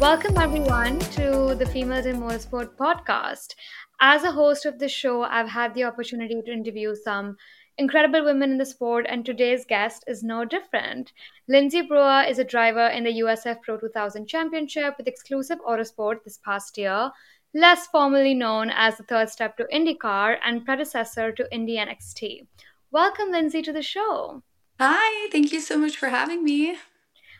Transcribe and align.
Welcome, 0.00 0.38
everyone, 0.38 0.98
to 0.98 1.54
the 1.58 1.66
Females 1.66 2.06
in 2.06 2.18
Motorsport 2.18 2.74
podcast. 2.76 3.54
As 4.00 4.24
a 4.24 4.32
host 4.32 4.64
of 4.64 4.78
this 4.78 4.90
show, 4.90 5.24
I've 5.24 5.50
had 5.50 5.74
the 5.74 5.84
opportunity 5.84 6.40
to 6.40 6.50
interview 6.50 6.94
some 6.94 7.36
incredible 7.76 8.24
women 8.24 8.52
in 8.52 8.56
the 8.56 8.64
sport, 8.64 9.04
and 9.06 9.26
today's 9.26 9.66
guest 9.66 10.04
is 10.06 10.22
no 10.22 10.46
different. 10.46 11.12
Lindsay 11.48 11.82
Brewer 11.82 12.24
is 12.26 12.38
a 12.38 12.44
driver 12.44 12.86
in 12.86 13.04
the 13.04 13.20
USF 13.20 13.60
Pro 13.60 13.76
2000 13.76 14.26
Championship 14.26 14.94
with 14.96 15.06
Exclusive 15.06 15.58
Autosport 15.68 16.24
this 16.24 16.38
past 16.38 16.78
year, 16.78 17.10
less 17.52 17.86
formally 17.86 18.32
known 18.32 18.70
as 18.70 18.96
the 18.96 19.04
third 19.04 19.28
step 19.28 19.58
to 19.58 19.68
IndyCar 19.70 20.38
and 20.42 20.64
predecessor 20.64 21.30
to 21.32 21.54
Indy 21.54 21.76
NXT. 21.76 22.46
Welcome, 22.90 23.32
Lindsay, 23.32 23.60
to 23.60 23.72
the 23.72 23.82
show. 23.82 24.42
Hi, 24.80 25.28
thank 25.30 25.52
you 25.52 25.60
so 25.60 25.76
much 25.76 25.98
for 25.98 26.08
having 26.08 26.42
me. 26.42 26.78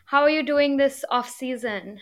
How 0.05 0.21
are 0.21 0.29
you 0.29 0.43
doing 0.43 0.77
this 0.77 1.03
off 1.09 1.27
season? 1.27 2.01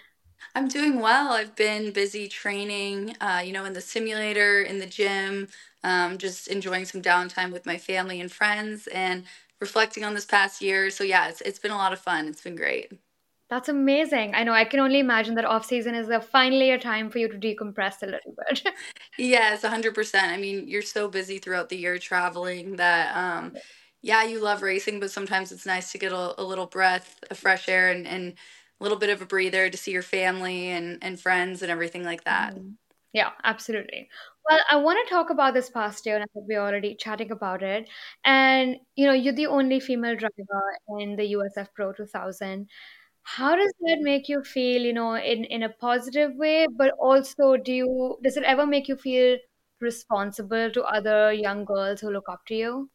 I'm 0.56 0.68
doing 0.68 1.00
well. 1.00 1.34
I've 1.34 1.56
been 1.56 1.92
busy 1.92 2.28
training, 2.28 3.16
uh, 3.22 3.42
you 3.46 3.54
know, 3.54 3.66
in 3.66 3.74
the 3.74 3.82
simulator, 3.82 4.62
in 4.62 4.80
the 4.80 4.86
gym, 4.86 5.48
um, 5.84 6.18
just 6.18 6.48
enjoying 6.48 6.86
some 6.86 7.02
downtime 7.02 7.52
with 7.52 7.66
my 7.66 7.78
family 7.78 8.20
and 8.20 8.32
friends 8.32 8.88
and 8.88 9.24
reflecting 9.60 10.04
on 10.04 10.14
this 10.14 10.26
past 10.26 10.62
year. 10.62 10.90
So 10.90 11.04
yeah, 11.04 11.30
it's 11.30 11.42
it's 11.42 11.60
been 11.60 11.72
a 11.72 11.78
lot 11.78 11.94
of 11.94 12.00
fun. 12.00 12.28
It's 12.28 12.42
been 12.42 12.56
great. 12.56 12.92
That's 13.50 13.68
amazing. 13.70 14.36
I 14.36 14.44
know 14.44 14.54
I 14.54 14.64
can 14.64 14.80
only 14.80 15.00
imagine 15.00 15.34
that 15.36 15.46
off 15.46 15.66
season 15.66 15.96
is 15.96 16.10
a 16.10 16.22
finally 16.22 16.70
a 16.70 16.78
time 16.78 17.10
for 17.10 17.18
you 17.18 17.28
to 17.28 17.38
decompress 17.38 18.04
a 18.04 18.06
little 18.06 18.36
bit. 18.48 18.64
Yes, 19.18 19.64
100%. 19.64 20.24
I 20.24 20.38
mean, 20.38 20.68
you're 20.68 20.82
so 20.82 21.10
busy 21.10 21.40
throughout 21.40 21.68
the 21.70 21.76
year 21.78 21.98
traveling 21.98 22.78
that 22.78 23.16
um 23.16 23.54
yeah, 24.02 24.24
you 24.24 24.40
love 24.40 24.62
racing, 24.62 25.02
but 25.02 25.12
sometimes 25.12 25.52
it's 25.52 25.66
nice 25.66 25.92
to 25.92 25.98
get 25.98 26.14
a, 26.14 26.42
a 26.42 26.44
little 26.44 26.68
breath 26.68 27.20
of 27.30 27.38
fresh 27.38 27.68
air 27.68 27.90
and, 27.92 28.08
and 28.08 28.36
a 28.80 28.84
little 28.84 28.98
bit 28.98 29.10
of 29.10 29.22
a 29.22 29.26
breather 29.26 29.70
to 29.70 29.78
see 29.78 29.92
your 29.92 30.04
family 30.04 30.70
and, 30.70 30.98
and 31.04 31.20
friends 31.20 31.62
and 31.62 31.72
everything 31.72 32.04
like 32.04 32.24
that. 32.26 32.58
Mhm. 32.58 32.78
Yeah, 33.14 33.32
absolutely. 33.44 34.10
Well, 34.48 34.60
I 34.70 34.76
want 34.78 35.06
to 35.08 35.14
talk 35.14 35.30
about 35.30 35.54
this 35.54 35.70
past 35.70 36.06
year, 36.06 36.18
and 36.18 36.26
we're 36.36 36.60
already 36.62 36.96
chatting 36.96 37.32
about 37.32 37.64
it. 37.64 37.90
And 38.24 38.78
you 38.96 39.06
know, 39.08 39.14
you're 39.14 39.34
the 39.34 39.48
only 39.48 39.80
female 39.80 40.16
driver 40.16 40.78
in 41.00 41.16
the 41.16 41.26
USF 41.36 41.74
Pro 41.74 41.92
2000. 41.94 42.68
How 43.24 43.56
does 43.56 43.74
that 43.82 43.98
make 44.02 44.30
you 44.30 44.44
feel, 44.44 44.82
you 44.84 44.94
know, 44.94 45.16
in 45.16 45.44
in 45.46 45.64
a 45.64 45.70
positive 45.70 46.36
way, 46.36 46.68
but 46.68 46.94
also 47.00 47.58
do 47.58 47.74
you 47.74 48.18
does 48.24 48.38
it 48.38 48.44
ever 48.44 48.66
make 48.66 48.88
you 48.88 48.96
feel 48.96 49.38
responsible 49.82 50.72
to 50.72 50.84
other 50.84 51.32
young 51.34 51.66
girls 51.66 52.02
who 52.02 52.12
look 52.12 52.30
up 52.30 52.46
to 52.48 52.56
you? 52.56 52.90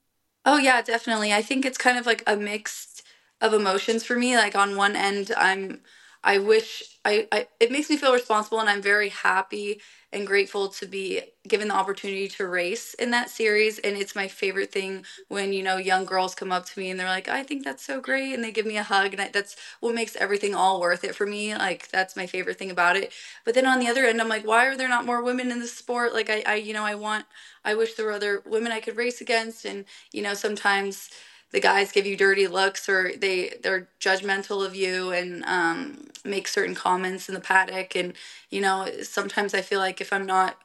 Oh 0.45 0.59
yeah, 0.59 0.83
definitely. 0.83 1.33
I 1.33 1.43
think 1.43 1.65
it's 1.65 1.79
kind 1.79 1.99
of 1.99 2.07
like 2.07 2.23
a 2.27 2.37
mix 2.37 3.03
of 3.41 3.55
emotions 3.55 4.05
for 4.05 4.17
me. 4.17 4.37
Like 4.37 4.57
on 4.57 4.77
one 4.77 4.97
end, 4.97 5.33
I'm 5.37 5.81
I 6.27 6.39
wish 6.39 6.83
I, 7.05 7.29
I 7.33 7.49
it 7.61 7.71
makes 7.71 7.91
me 7.91 7.97
feel 7.99 8.13
responsible 8.13 8.61
and 8.61 8.69
I'm 8.69 8.81
very 8.83 9.11
happy 9.11 9.81
and 10.13 10.27
grateful 10.27 10.69
to 10.69 10.87
be 10.87 11.21
given 11.47 11.69
the 11.69 11.75
opportunity 11.75 12.29
to 12.29 12.47
race 12.47 12.95
in 12.95 13.11
that 13.11 13.29
series. 13.31 13.79
And 13.81 13.97
it's 13.97 14.15
my 14.15 14.29
favorite 14.29 14.73
thing 14.73 15.05
when, 15.29 15.53
you 15.53 15.63
know, 15.63 15.77
young 15.77 16.05
girls 16.05 16.35
come 16.37 16.53
up 16.53 16.65
to 16.67 16.79
me 16.81 16.91
and 16.91 16.99
they're 16.99 17.09
like, 17.09 17.29
I 17.29 17.43
think 17.43 17.65
that's 17.65 17.85
so 17.85 18.01
great. 18.01 18.33
And 18.33 18.43
they 18.43 18.53
give 18.53 18.65
me 18.65 18.77
a 18.79 18.85
hug. 18.85 19.13
And 19.13 19.21
I, 19.23 19.29
that's 19.29 19.57
what 19.81 19.95
makes 19.95 20.15
everything 20.17 20.55
all 20.55 20.81
worth 20.81 21.03
it 21.05 21.17
for 21.17 21.27
me. 21.27 21.55
Like, 21.57 21.89
that's 21.91 22.17
my 22.17 22.27
favorite 22.27 22.59
thing 22.59 22.71
about 22.71 22.97
it. 22.97 23.13
But 23.45 23.55
then 23.55 23.67
on 23.67 23.81
the 23.81 23.89
other 23.89 24.05
end, 24.05 24.21
I'm 24.21 24.29
like, 24.29 24.47
why 24.47 24.67
are 24.67 24.77
there 24.77 24.89
not 24.89 25.05
more 25.05 25.23
women 25.23 25.51
in 25.51 25.59
this 25.59 25.77
sport? 25.77 26.15
Like, 26.15 26.31
I, 26.31 26.43
I 26.47 26.55
you 26.57 26.73
know, 26.73 26.85
I 26.85 26.95
want, 26.95 27.27
I 27.65 27.75
wish 27.75 27.95
there 27.95 28.07
were 28.07 28.13
other 28.13 28.43
women 28.47 28.73
I 28.73 28.81
could 28.81 28.97
race 28.97 29.21
against. 29.21 29.65
And, 29.65 29.85
you 30.13 30.23
know, 30.23 30.35
sometimes 30.35 31.11
the 31.55 31.61
guys 31.61 31.93
give 31.93 32.07
you 32.07 32.19
dirty 32.19 32.49
looks 32.49 32.89
or 32.91 33.13
they 33.19 33.55
they're 33.65 33.89
judgmental 34.01 34.67
of 34.67 34.77
you 34.77 35.13
and 35.13 35.45
um, 35.47 36.09
make 36.27 36.49
certain 36.49 36.77
comments 36.77 37.29
in 37.31 37.37
the 37.37 37.43
paddock. 37.43 37.97
And 37.97 38.15
you 38.51 38.63
know 38.63 38.89
sometimes 39.05 39.55
i 39.55 39.63
feel 39.63 39.81
like 39.81 40.01
if 40.03 40.13
i'm 40.15 40.27
not 40.27 40.59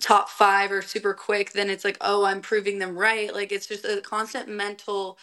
top 0.00 0.28
five 0.30 0.72
or 0.72 0.82
super 0.82 1.14
quick 1.14 1.52
then 1.52 1.70
it's 1.70 1.84
like 1.84 1.96
oh 2.02 2.24
i'm 2.24 2.40
proving 2.42 2.78
them 2.80 2.98
right. 2.98 3.34
Like 3.34 3.52
it's 3.52 3.66
just 3.66 3.84
a 3.84 4.00
constant 4.02 4.48
mental 4.48 5.18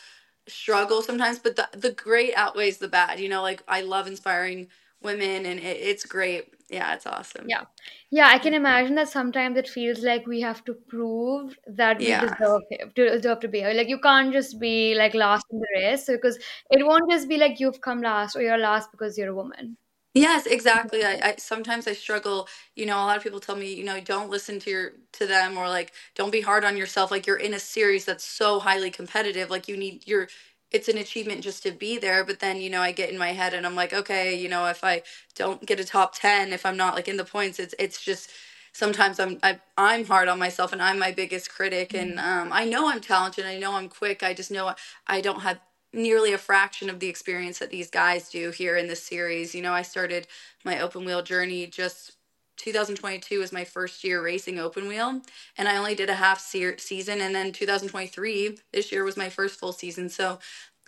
struggle 0.48 1.02
sometimes 1.02 1.40
but 1.40 1.56
the, 1.58 1.70
the 1.78 1.92
great 1.92 2.34
outweighs 2.36 2.80
the 2.80 2.88
bad. 2.90 3.20
You 3.20 3.30
know 3.30 3.42
like 3.44 3.64
i 3.68 3.82
love 3.82 4.08
inspiring 4.08 4.70
women 5.02 5.46
and 5.46 5.60
it, 5.60 5.78
it's 5.82 6.06
great 6.06 6.46
yeah 6.74 6.94
it's 6.96 7.06
awesome 7.06 7.48
Yeah. 7.48 7.66
Yeah, 8.12 8.28
I 8.30 8.38
can 8.38 8.54
imagine 8.54 8.96
that 8.96 9.10
sometimes 9.10 9.58
it 9.58 9.68
feels 9.68 10.00
like 10.00 10.26
we 10.28 10.42
have 10.42 10.64
to 10.66 10.74
prove 10.88 11.58
that 11.68 12.00
we 12.00 12.06
yeah 12.06 12.24
deserve 12.26 12.62
to 12.96 13.10
deserve 13.10 13.40
to 13.42 13.48
be 13.48 13.60
here. 13.60 13.74
Like 13.74 13.90
you 13.90 14.00
can't 14.00 14.32
just 14.32 14.60
be 14.60 14.96
like 14.96 15.14
last 15.14 15.46
in 15.52 15.60
the 15.60 15.68
race 15.76 16.06
because 16.08 16.38
it 16.70 16.86
won't 16.86 17.10
just 17.12 17.28
be 17.28 17.38
like 17.38 17.60
you've 17.60 17.82
come 17.82 18.02
last 18.02 18.36
or 18.36 18.42
you're 18.42 18.58
last 18.58 18.92
because 18.92 19.18
you're 19.18 19.30
a 19.30 19.36
woman. 19.36 19.78
Yes, 20.16 20.46
exactly. 20.46 21.04
I, 21.04 21.14
I 21.30 21.36
sometimes 21.40 21.88
I 21.88 21.94
struggle, 21.94 22.48
you 22.76 22.86
know, 22.86 22.98
a 22.98 23.06
lot 23.06 23.18
of 23.18 23.24
people 23.24 23.40
tell 23.40 23.56
me, 23.56 23.74
you 23.74 23.84
know, 23.84 24.00
don't 24.00 24.30
listen 24.30 24.60
to 24.60 24.70
your 24.70 24.94
to 25.14 25.26
them 25.26 25.58
or 25.58 25.68
like 25.68 25.92
don't 26.14 26.32
be 26.32 26.42
hard 26.42 26.64
on 26.64 26.78
yourself. 26.78 27.10
Like 27.10 27.26
you're 27.26 27.38
in 27.38 27.56
a 27.56 27.60
series 27.60 28.06
that's 28.06 28.24
so 28.24 28.60
highly 28.60 28.92
competitive. 28.92 29.50
Like 29.50 29.68
you 29.68 29.76
need 29.76 30.08
your 30.08 30.28
it's 30.74 30.90
an 30.90 30.98
achievement 30.98 31.42
just 31.42 31.64
to 31.64 31.72
be 31.72 31.98
there. 31.98 32.24
But 32.26 32.40
then, 32.40 32.60
you 32.62 32.70
know, 32.70 32.82
I 32.82 32.92
get 32.92 33.10
in 33.12 33.18
my 33.18 33.32
head 33.32 33.54
and 33.54 33.66
I'm 33.66 33.76
like, 33.76 33.94
okay, 33.94 34.36
you 34.36 34.50
know, 34.50 34.66
if 34.68 34.84
I 34.84 35.04
don't 35.36 35.66
get 35.66 35.80
a 35.80 35.86
top 35.86 36.14
10, 36.16 36.54
if 36.54 36.66
I'm 36.66 36.78
not 36.78 36.96
like 36.96 37.08
in 37.08 37.18
the 37.18 37.26
points, 37.26 37.60
it's 37.60 37.76
it's 37.80 38.02
just 38.04 38.30
sometimes 38.74 39.20
I'm 39.20 39.38
I, 39.44 39.60
I'm 39.78 40.06
hard 40.06 40.28
on 40.28 40.40
myself 40.40 40.74
and 40.74 40.82
I'm 40.82 41.00
my 41.00 41.12
biggest 41.12 41.50
critic 41.52 41.94
and 41.94 42.18
Mhm. 42.18 42.24
um, 42.24 42.50
I 42.54 42.66
know 42.66 42.90
I'm 42.90 43.02
talented. 43.02 43.46
I 43.46 43.58
know 43.60 43.74
I'm 43.76 43.90
quick. 43.90 44.24
I 44.24 44.34
just 44.34 44.52
know 44.52 44.74
I 45.08 45.22
don't 45.22 45.42
have 45.42 45.60
nearly 45.94 46.34
a 46.34 46.38
fraction 46.40 46.90
of 46.90 47.00
the 47.00 47.08
experience 47.08 47.60
that 47.60 47.70
these 47.70 47.90
guys 47.90 48.30
do 48.30 48.50
here 48.52 48.76
in 48.78 48.88
this 48.88 49.04
series. 49.04 49.54
You 49.54 49.62
know, 49.62 49.74
I 49.74 49.84
started 49.84 50.28
my 50.66 50.80
open 50.80 51.06
wheel 51.06 51.22
journey 51.22 51.68
just 51.68 52.14
2022 52.58 53.40
was 53.40 53.52
my 53.52 53.64
first 53.64 54.04
year 54.04 54.24
racing 54.24 54.60
open 54.60 54.88
wheel 54.88 55.22
and 55.58 55.68
I 55.68 55.78
only 55.78 55.96
did 55.96 56.10
a 56.10 56.16
half 56.16 56.40
se- 56.40 56.78
season 56.78 57.22
and 57.22 57.34
then 57.36 57.52
2023 57.52 58.58
this 58.72 58.92
year 58.92 59.04
was 59.04 59.18
my 59.18 59.30
first 59.30 59.60
full 59.60 59.74
season. 59.74 60.10
So 60.10 60.40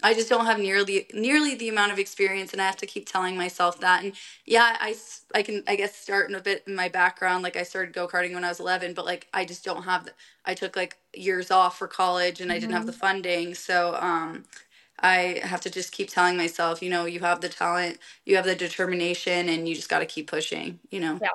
I 0.04 0.14
just 0.14 0.30
don't 0.30 0.46
have 0.46 0.60
nearly 0.60 1.08
nearly 1.14 1.56
the 1.56 1.70
amount 1.70 1.92
of 1.94 2.00
experience 2.00 2.52
and 2.54 2.62
I 2.62 2.66
have 2.66 2.78
to 2.78 2.86
keep 2.86 3.08
telling 3.10 3.38
myself 3.38 3.80
that. 3.80 4.04
And 4.04 4.14
yeah, 4.46 4.76
i 4.80 4.96
i 5.34 5.42
can 5.42 5.64
I 5.68 5.76
guess 5.76 5.96
start 5.96 6.30
in 6.30 6.36
a 6.36 6.42
bit 6.42 6.64
in 6.68 6.76
my 6.76 6.90
background 6.90 7.44
like 7.44 7.56
I 7.56 7.64
started 7.64 7.94
go-karting 7.94 8.34
when 8.34 8.44
I 8.44 8.50
was 8.50 8.60
11, 8.60 8.94
but 8.94 9.06
like 9.06 9.28
I 9.34 9.46
just 9.46 9.64
don't 9.66 9.84
have 9.84 10.06
the, 10.06 10.12
I 10.46 10.54
took 10.54 10.76
like 10.76 10.98
years 11.16 11.50
off 11.52 11.78
for 11.78 11.88
college 11.88 12.42
and 12.42 12.52
I 12.52 12.60
didn't 12.60 12.74
have 12.74 12.86
the 12.86 12.92
Mhm. 12.92 13.00
funding. 13.00 13.56
So 13.56 13.96
um 14.02 14.44
I 15.00 15.42
have 15.44 15.62
to 15.62 15.70
just 15.70 15.92
keep 15.92 16.10
telling 16.10 16.38
myself, 16.38 16.82
you 16.82 16.90
know, 16.90 17.06
you 17.06 17.20
have 17.22 17.42
the 17.42 17.50
talent, 17.50 18.00
you 18.26 18.36
have 18.38 18.46
the 18.46 18.56
determination, 18.56 19.50
and 19.50 19.68
you 19.68 19.76
just 19.76 19.90
got 19.90 20.00
to 20.00 20.06
keep 20.06 20.28
pushing, 20.28 20.80
you 20.92 21.00
know? 21.02 21.20
Yeah. 21.22 21.30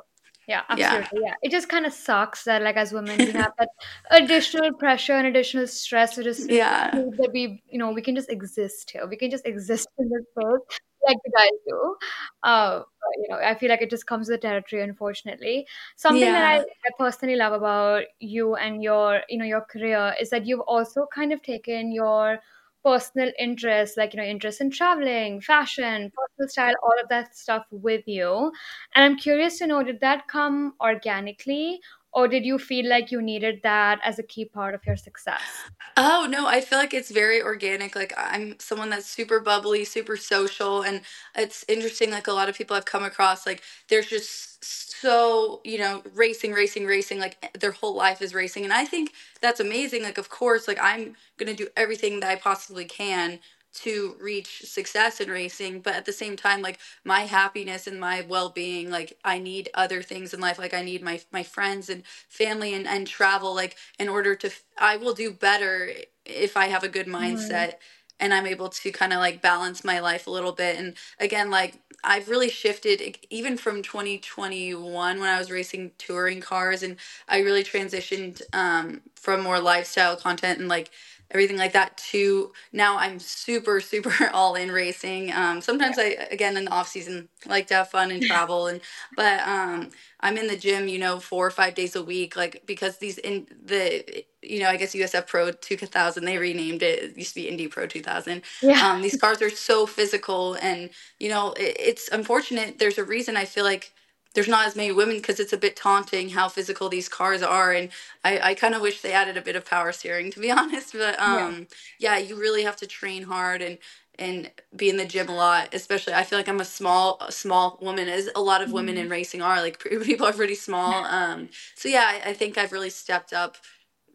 Yeah, 0.51 0.63
Yeah. 0.77 0.95
absolutely. 0.95 1.21
Yeah. 1.27 1.35
It 1.43 1.51
just 1.53 1.69
kind 1.69 1.87
of 1.87 1.93
sucks 1.93 2.45
that 2.45 2.63
like 2.63 2.77
as 2.77 2.93
women 2.93 3.17
we 3.19 3.31
have 3.33 3.53
that 3.59 3.69
additional 4.11 4.73
pressure 4.75 5.13
and 5.13 5.27
additional 5.29 5.67
stress 5.69 6.17
to 6.17 6.25
just 6.25 6.51
Yeah. 6.51 6.91
that 6.93 7.31
we, 7.33 7.63
you 7.71 7.79
know, 7.79 7.93
we 7.93 8.03
can 8.03 8.17
just 8.17 8.31
exist 8.31 8.91
here. 8.91 9.07
We 9.07 9.17
can 9.17 9.31
just 9.31 9.47
exist 9.47 9.89
in 9.99 10.11
this 10.11 10.25
space 10.33 10.81
like 11.07 11.17
the 11.25 11.31
guys 11.37 11.59
do. 11.67 11.97
Uh, 12.43 12.79
but, 12.81 13.13
you 13.23 13.29
know, 13.29 13.37
I 13.37 13.55
feel 13.55 13.71
like 13.71 13.81
it 13.81 13.91
just 13.91 14.07
comes 14.07 14.29
with 14.29 14.41
the 14.41 14.49
territory, 14.49 14.83
unfortunately. 14.83 15.67
Something 15.97 16.33
that 16.33 16.45
I, 16.45 16.59
I 16.59 16.91
personally 16.99 17.37
love 17.37 17.53
about 17.53 18.03
you 18.19 18.57
and 18.57 18.83
your, 18.83 19.23
you 19.29 19.39
know, 19.39 19.45
your 19.45 19.63
career 19.63 20.15
is 20.21 20.31
that 20.31 20.47
you've 20.47 20.67
also 20.77 21.07
kind 21.15 21.33
of 21.33 21.43
taken 21.43 21.93
your 21.93 22.41
personal 22.85 23.31
interests, 23.39 23.97
like, 23.97 24.15
you 24.15 24.19
know, 24.19 24.27
interest 24.27 24.61
in 24.61 24.71
traveling, 24.71 25.41
fashion, 25.41 26.11
personal 26.17 26.49
style, 26.49 26.75
all 26.83 27.01
of 27.03 27.09
that 27.09 27.37
stuff 27.37 27.67
with 27.71 28.07
you. 28.07 28.53
And 28.95 29.05
I'm 29.05 29.19
curious 29.19 29.59
to 29.59 29.67
know, 29.67 29.83
did 29.83 30.01
that 30.01 30.29
come 30.29 30.75
organically, 30.81 31.81
or 32.13 32.29
did 32.29 32.45
you 32.45 32.59
feel 32.59 32.89
like 32.89 33.11
you 33.11 33.23
needed 33.23 33.61
that 33.63 34.01
as 34.05 34.19
a 34.19 34.23
key 34.23 34.45
part 34.45 34.75
of 34.75 34.85
your 34.87 34.97
success? 34.97 35.71
Oh, 35.97 36.27
no, 36.31 36.47
I 36.47 36.61
feel 36.61 36.79
like 36.79 36.95
it's 36.95 37.11
very 37.11 37.43
organic. 37.43 37.95
Like 37.95 38.13
I'm 38.17 38.59
someone 38.59 38.91
that's 38.91 39.07
super 39.07 39.41
bubbly, 39.41 39.85
super 39.85 40.17
social, 40.17 40.83
and 40.83 41.03
it's 41.35 41.65
interesting. 41.69 42.11
Like 42.11 42.27
a 42.27 42.33
lot 42.33 42.49
of 42.49 42.57
people 42.57 42.77
I've 42.77 42.85
come 42.85 43.05
across, 43.05 43.45
like 43.47 43.63
there's 43.89 44.07
just 44.07 44.50
so, 44.63 45.61
you 45.65 45.79
know, 45.79 46.03
racing, 46.15 46.53
racing, 46.53 46.87
racing, 46.87 47.19
like 47.19 47.59
their 47.59 47.73
whole 47.73 47.95
life 47.95 48.21
is 48.21 48.35
racing. 48.35 48.65
And 48.65 48.73
I 48.73 48.85
think 48.85 49.13
that's 49.41 49.61
amazing. 49.61 50.03
Like, 50.03 50.19
of 50.19 50.29
course, 50.29 50.69
like 50.69 50.79
I'm 50.81 51.17
gonna 51.39 51.55
do 51.55 51.69
everything 51.77 52.21
that 52.21 52.31
I 52.31 52.37
possibly 52.37 52.85
can 52.85 53.41
to 53.73 54.17
reach 54.21 54.63
success 54.65 55.21
in 55.21 55.31
racing, 55.31 55.81
but 55.81 55.95
at 55.95 56.05
the 56.05 56.13
same 56.13 56.37
time, 56.37 56.61
like 56.61 56.81
my 57.05 57.21
happiness 57.21 57.87
and 57.87 58.01
my 58.01 58.23
well-being, 58.29 58.91
like 58.91 59.17
I 59.25 59.39
need 59.39 59.71
other 59.75 60.03
things 60.03 60.35
in 60.35 60.41
life. 60.41 60.59
Like 60.59 60.75
I 60.75 60.83
need 60.83 61.03
my 61.03 61.21
my 61.33 61.45
friends 61.45 61.89
and 61.89 62.03
family 62.29 62.75
and, 62.75 62.87
and 62.87 63.07
travel. 63.07 63.55
Like 63.55 63.77
in 63.99 64.09
order 64.09 64.35
to 64.35 64.49
f- 64.49 64.65
i 64.79 64.97
will 64.97 65.15
do 65.15 65.31
better 65.33 65.93
if 66.25 66.57
i 66.57 66.67
have 66.67 66.83
a 66.85 66.89
good 66.89 67.07
Mhm. 67.07 67.13
mindset 67.15 67.75
and 68.19 68.35
i'm 68.35 68.47
able 68.47 68.69
to 68.69 68.91
kind 68.93 69.13
of 69.13 69.19
like 69.19 69.43
balance 69.43 69.85
my 69.85 70.01
life 70.01 70.27
a 70.27 70.31
little 70.31 70.53
bit 70.53 70.77
and 70.79 70.95
again 71.19 71.51
like 71.51 71.75
i've 72.05 72.29
really 72.29 72.49
shifted 72.49 73.19
even 73.31 73.57
from 73.57 73.83
2021 73.83 75.21
when 75.21 75.29
i 75.29 75.39
was 75.39 75.51
racing 75.51 75.91
touring 75.99 76.41
cars 76.41 76.83
and 76.83 76.97
i 77.29 77.39
really 77.39 77.65
transitioned 77.65 78.43
um, 78.53 79.01
from 79.15 79.43
more 79.43 79.61
lifestyle 79.61 80.17
content 80.17 80.59
and 80.59 80.69
like 80.69 80.91
everything 81.31 81.57
like 81.57 81.73
that 81.73 81.97
to 81.97 82.53
now 82.73 82.99
I'm 82.99 83.19
super 83.19 83.81
super 83.93 84.31
all 84.33 84.55
in 84.55 84.71
racing. 84.71 85.33
Um, 85.33 85.61
sometimes 85.61 85.99
I 85.99 86.17
again 86.31 86.57
in 86.57 86.65
the 86.67 86.71
off 86.71 86.89
season 86.89 87.29
like 87.47 87.67
to 87.69 87.75
have 87.75 87.91
fun 87.91 88.11
and 88.11 88.23
travel 88.31 88.67
and 88.67 88.81
but 89.17 89.41
um, 89.47 89.91
I'm 90.21 90.37
in 90.37 90.47
the 90.47 90.57
gym, 90.57 90.89
you 90.89 90.99
know, 90.99 91.19
four 91.19 91.47
or 91.47 91.51
five 91.51 91.75
days 91.75 91.97
a 91.97 92.03
week, 92.03 92.37
like 92.37 92.63
because 92.67 92.99
these 92.99 93.19
in 93.19 93.47
the 93.65 94.25
you 94.43 94.61
know, 94.61 94.69
I 94.69 94.77
guess 94.77 94.95
USF 94.95 95.27
Pro 95.27 95.51
2000, 95.53 96.25
they 96.25 96.39
renamed 96.39 96.83
it. 96.83 97.03
It 97.03 97.17
used 97.17 97.31
to 97.31 97.41
be 97.41 97.49
Indy 97.49 97.69
Pro 97.69 97.87
2000. 97.87 98.43
Yeah. 98.63 98.87
Um, 98.87 99.03
these 99.03 99.17
cars 99.21 99.43
are 99.43 99.51
so 99.51 99.87
physical, 99.87 100.55
and 100.63 100.91
you 101.19 101.29
know, 101.29 101.53
it, 101.53 101.77
it's 101.79 102.09
unfortunate. 102.09 102.79
There's 102.79 102.99
a 102.99 103.05
reason 103.05 103.37
I 103.37 103.45
feel 103.45 103.65
like 103.65 103.93
there's 104.35 104.49
not 104.49 104.67
as 104.67 104.77
many 104.77 104.93
women 104.93 105.17
because 105.17 105.41
it's 105.41 105.53
a 105.53 105.57
bit 105.59 105.77
taunting 105.77 106.31
how 106.31 106.49
physical 106.49 106.89
these 106.89 107.09
cars 107.09 107.43
are 107.43 107.73
and 107.73 107.91
i, 108.25 108.39
I 108.51 108.55
kind 108.55 108.75
of 108.75 108.83
wish 108.83 109.01
they 109.01 109.13
added 109.13 109.37
a 109.37 109.43
bit 109.43 109.57
of 109.57 109.65
power 109.65 109.93
steering 109.93 110.31
to 110.33 110.41
be 110.41 110.51
honest 110.61 110.93
but 110.93 111.19
um 111.21 111.67
yeah. 111.99 112.17
yeah 112.17 112.19
you 112.19 112.37
really 112.37 112.63
have 112.63 112.77
to 112.77 112.87
train 112.87 113.25
hard 113.25 113.63
and 113.63 113.79
and 114.19 114.51
be 114.77 114.91
in 114.91 114.97
the 114.99 115.05
gym 115.07 115.29
a 115.29 115.35
lot 115.35 115.69
especially 115.73 116.13
i 116.13 116.23
feel 116.25 116.39
like 116.39 116.49
i'm 116.49 116.61
a 116.61 116.65
small 116.65 117.17
a 117.27 117.33
small 117.33 117.79
woman 117.81 118.09
as 118.09 118.29
a 118.37 118.41
lot 118.41 118.63
of 118.63 118.73
women 118.73 118.97
Mhm. 118.97 119.01
in 119.01 119.09
racing 119.09 119.43
are 119.43 119.61
like 119.61 119.79
people 120.05 120.27
are 120.27 120.33
pretty 120.33 120.55
small 120.55 121.05
um 121.09 121.49
so 121.75 121.89
yeah 121.89 122.21
I, 122.25 122.31
I 122.31 122.33
think 122.35 122.59
i've 122.59 122.73
really 122.73 122.91
stepped 122.91 123.33
up 123.33 123.57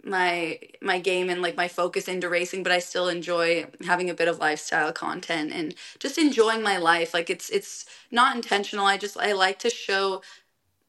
my 0.05 0.59
my 0.81 0.99
game 0.99 1.29
and 1.29 1.41
like 1.41 1.57
my 1.57 1.67
focus 1.67 2.07
into 2.07 2.29
racing 2.29 2.61
but 2.63 2.71
i 2.71 2.79
still 2.79 3.07
enjoy 3.09 3.65
having 3.85 4.09
a 4.09 4.13
bit 4.13 4.27
of 4.27 4.39
lifestyle 4.39 4.93
content 4.93 5.51
and 5.51 5.73
just 5.99 6.17
enjoying 6.17 6.61
my 6.61 6.77
life. 6.77 7.13
Like 7.13 7.29
it's 7.29 7.49
it's 7.49 7.85
not 8.11 8.35
intentional. 8.35 8.85
I 8.85 8.97
just 8.97 9.17
i 9.17 9.33
like 9.33 9.59
to 9.59 9.69
show 9.69 10.21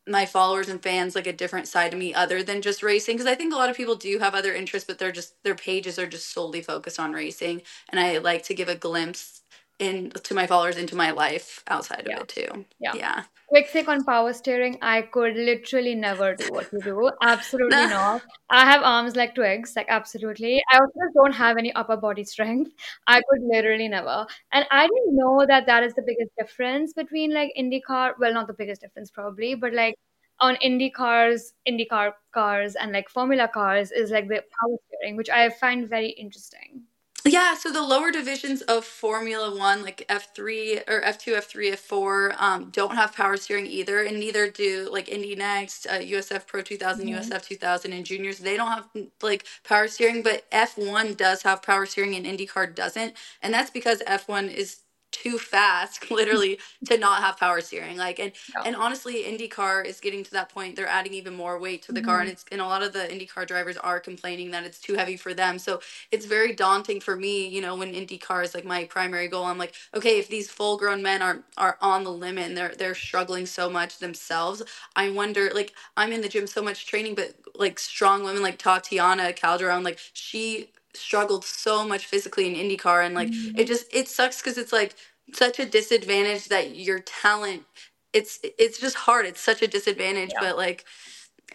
my 0.08 0.26
followers 0.26 0.68
and 0.68 0.82
fans 0.82 1.14
like 1.16 1.26
a 1.26 1.32
different 1.32 1.68
side 1.68 1.92
of 1.92 1.98
me 1.98 2.14
other 2.14 2.42
than 2.42 2.62
just 2.62 2.82
racing 2.82 3.16
because 3.16 3.30
i 3.30 3.34
think 3.34 3.52
a 3.52 3.56
lot 3.56 3.70
of 3.70 3.76
people 3.76 3.96
do 3.96 4.18
have 4.20 4.34
other 4.36 4.54
interests 4.54 4.86
but 4.86 4.98
they're 4.98 5.12
just 5.12 5.42
their 5.44 5.54
pages 5.56 5.98
are 5.98 6.06
just 6.06 6.32
solely 6.32 6.62
focused 6.62 7.00
on 7.00 7.12
racing. 7.12 7.62
And 7.90 8.00
i 8.00 8.18
like 8.18 8.42
to 8.44 8.54
give 8.54 8.68
a 8.68 8.76
glimpse 8.76 9.42
in 9.78 10.10
to 10.10 10.34
my 10.34 10.46
followers 10.46 10.76
into 10.76 10.96
my 10.96 11.10
life 11.10 11.62
outside 11.68 12.04
Yeah. 12.06 12.16
of 12.16 12.22
it 12.22 12.28
too 12.28 12.64
Yeah. 12.80 12.94
yeah 12.94 13.22
Quick 13.48 13.68
thing 13.68 13.88
on 13.88 14.02
power 14.04 14.32
steering, 14.32 14.76
I 14.82 15.02
could 15.02 15.36
literally 15.36 15.94
never 15.94 16.34
do 16.34 16.48
what 16.50 16.66
you 16.72 16.80
do. 16.82 17.12
Absolutely 17.22 17.86
Nah. 17.86 17.86
not. 17.90 18.22
I 18.50 18.64
have 18.64 18.82
arms 18.82 19.14
like 19.14 19.36
twigs, 19.36 19.74
like 19.76 19.86
absolutely. 19.88 20.60
I 20.72 20.78
also 20.78 20.98
don't 21.14 21.32
have 21.32 21.56
any 21.56 21.72
upper 21.74 21.96
body 21.96 22.24
strength. 22.24 22.72
I 23.06 23.20
could 23.28 23.42
literally 23.42 23.86
never. 23.86 24.26
And 24.50 24.66
I 24.72 24.88
didn't 24.88 25.14
know 25.14 25.46
that 25.46 25.66
that 25.66 25.84
is 25.84 25.94
the 25.94 26.02
biggest 26.02 26.32
difference 26.36 26.92
between 26.92 27.32
like 27.32 27.52
IndyCar, 27.56 28.14
well, 28.18 28.32
not 28.34 28.48
the 28.48 28.52
biggest 28.54 28.80
difference 28.80 29.12
probably, 29.12 29.54
but 29.54 29.72
like 29.72 29.94
on 30.40 30.56
Indy 30.56 30.90
cars, 30.90 31.52
IndyCar 31.68 32.14
cars 32.34 32.74
and 32.74 32.90
like 32.90 33.08
Formula 33.08 33.46
cars 33.46 33.92
is 33.92 34.10
like 34.10 34.26
the 34.26 34.42
power 34.58 34.76
steering, 34.88 35.16
which 35.16 35.30
I 35.30 35.50
find 35.50 35.88
very 35.88 36.08
interesting. 36.10 36.82
Yeah, 37.26 37.54
so 37.54 37.72
the 37.72 37.82
lower 37.82 38.12
divisions 38.12 38.62
of 38.64 38.84
Formula 38.84 39.56
One, 39.56 39.84
like 39.84 40.06
F3 40.10 40.82
or 40.88 41.02
F2, 41.02 41.36
F3, 41.38 41.72
F4, 41.74 42.34
um, 42.40 42.70
don't 42.72 42.96
have 42.96 43.14
power 43.14 43.38
steering 43.38 43.66
either, 43.68 44.02
and 44.04 44.18
neither 44.20 44.50
do 44.50 44.90
like 44.92 45.08
Indy 45.10 45.36
NXT, 45.36 45.86
uh, 45.88 46.00
USF 46.00 46.48
Pro 46.48 46.62
2000, 46.62 47.08
Mhm. 47.08 47.12
USF 47.18 47.46
2000, 47.46 47.94
and 47.94 48.06
juniors. 48.06 48.40
They 48.40 48.58
don't 48.58 48.72
have 48.72 48.88
like 49.22 49.46
power 49.64 49.88
steering, 49.88 50.24
but 50.24 50.46
F1 50.52 51.14
does 51.14 51.44
have 51.44 51.62
power 51.62 51.86
steering, 51.86 52.16
and 52.16 52.26
IndyCar 52.26 52.74
doesn't, 52.74 53.14
and 53.42 53.54
that's 53.54 53.70
because 53.70 54.02
F1 54.08 54.48
is 54.50 54.78
too 55.22 55.38
fast, 55.38 56.10
literally, 56.10 56.58
to 56.84 56.98
not 56.98 57.22
have 57.22 57.38
power 57.38 57.60
steering. 57.60 57.96
Like, 57.96 58.18
and 58.18 58.32
Yeah. 58.54 58.64
and 58.64 58.76
honestly, 58.76 59.24
IndyCar 59.24 59.84
is 59.86 60.00
getting 60.00 60.24
to 60.24 60.30
that 60.32 60.48
point. 60.50 60.76
They're 60.76 60.86
adding 60.86 61.14
even 61.14 61.34
more 61.34 61.58
weight 61.58 61.82
to 61.84 61.92
the 61.92 62.02
car, 62.02 62.20
and 62.20 62.28
Mhm. 62.28 62.32
it's 62.32 62.44
and 62.52 62.60
a 62.60 62.66
lot 62.66 62.82
of 62.82 62.92
the 62.92 63.00
IndyCar 63.00 63.46
drivers 63.46 63.76
are 63.78 64.00
complaining 64.00 64.50
that 64.52 64.64
it's 64.64 64.80
too 64.80 64.94
heavy 64.94 65.16
for 65.16 65.34
them. 65.34 65.58
So 65.58 65.80
it's 66.12 66.26
very 66.26 66.54
daunting 66.54 67.00
for 67.00 67.16
me, 67.16 67.48
you 67.48 67.60
know, 67.60 67.76
when 67.76 67.92
IndyCar 67.94 68.44
is 68.44 68.54
like 68.54 68.64
my 68.64 68.84
primary 68.84 69.28
goal. 69.28 69.44
I'm 69.44 69.58
like, 69.58 69.74
okay, 69.94 70.18
if 70.18 70.28
these 70.28 70.50
full 70.50 70.76
grown 70.76 71.02
men 71.02 71.22
are 71.22 71.44
are 71.56 71.78
on 71.80 72.04
the 72.04 72.12
limit 72.12 72.46
and 72.46 72.56
they're 72.56 72.74
they're 72.74 72.94
struggling 72.94 73.46
so 73.46 73.70
much 73.70 73.98
themselves, 73.98 74.62
I 74.94 75.10
wonder 75.10 75.50
like 75.54 75.72
I'm 75.96 76.12
in 76.12 76.20
the 76.20 76.28
gym 76.28 76.46
so 76.46 76.62
much 76.62 76.86
training, 76.86 77.14
but 77.14 77.34
like 77.54 77.78
strong 77.78 78.24
women 78.24 78.42
like 78.42 78.58
Tatiana 78.58 79.32
Calderon, 79.32 79.82
like 79.82 79.98
she 80.12 80.70
struggled 80.96 81.44
so 81.44 81.86
much 81.86 82.06
physically 82.06 82.46
in 82.48 82.54
IndyCar 82.54 83.06
and 83.06 83.14
like 83.14 83.30
Mhm. 83.30 83.58
it 83.60 83.66
just 83.66 83.86
it 83.94 84.08
sucks 84.08 84.40
because 84.42 84.58
it's 84.58 84.72
like 84.72 84.94
such 85.34 85.58
a 85.60 85.66
disadvantage 85.66 86.46
that 86.48 86.76
your 86.76 87.00
talent 87.00 87.64
it's 88.12 88.40
it's 88.58 88.78
just 88.80 88.96
hard. 88.96 89.26
It's 89.26 89.40
such 89.40 89.62
a 89.62 89.68
disadvantage, 89.68 90.32
Yeah. 90.34 90.40
but 90.40 90.56
like 90.56 90.84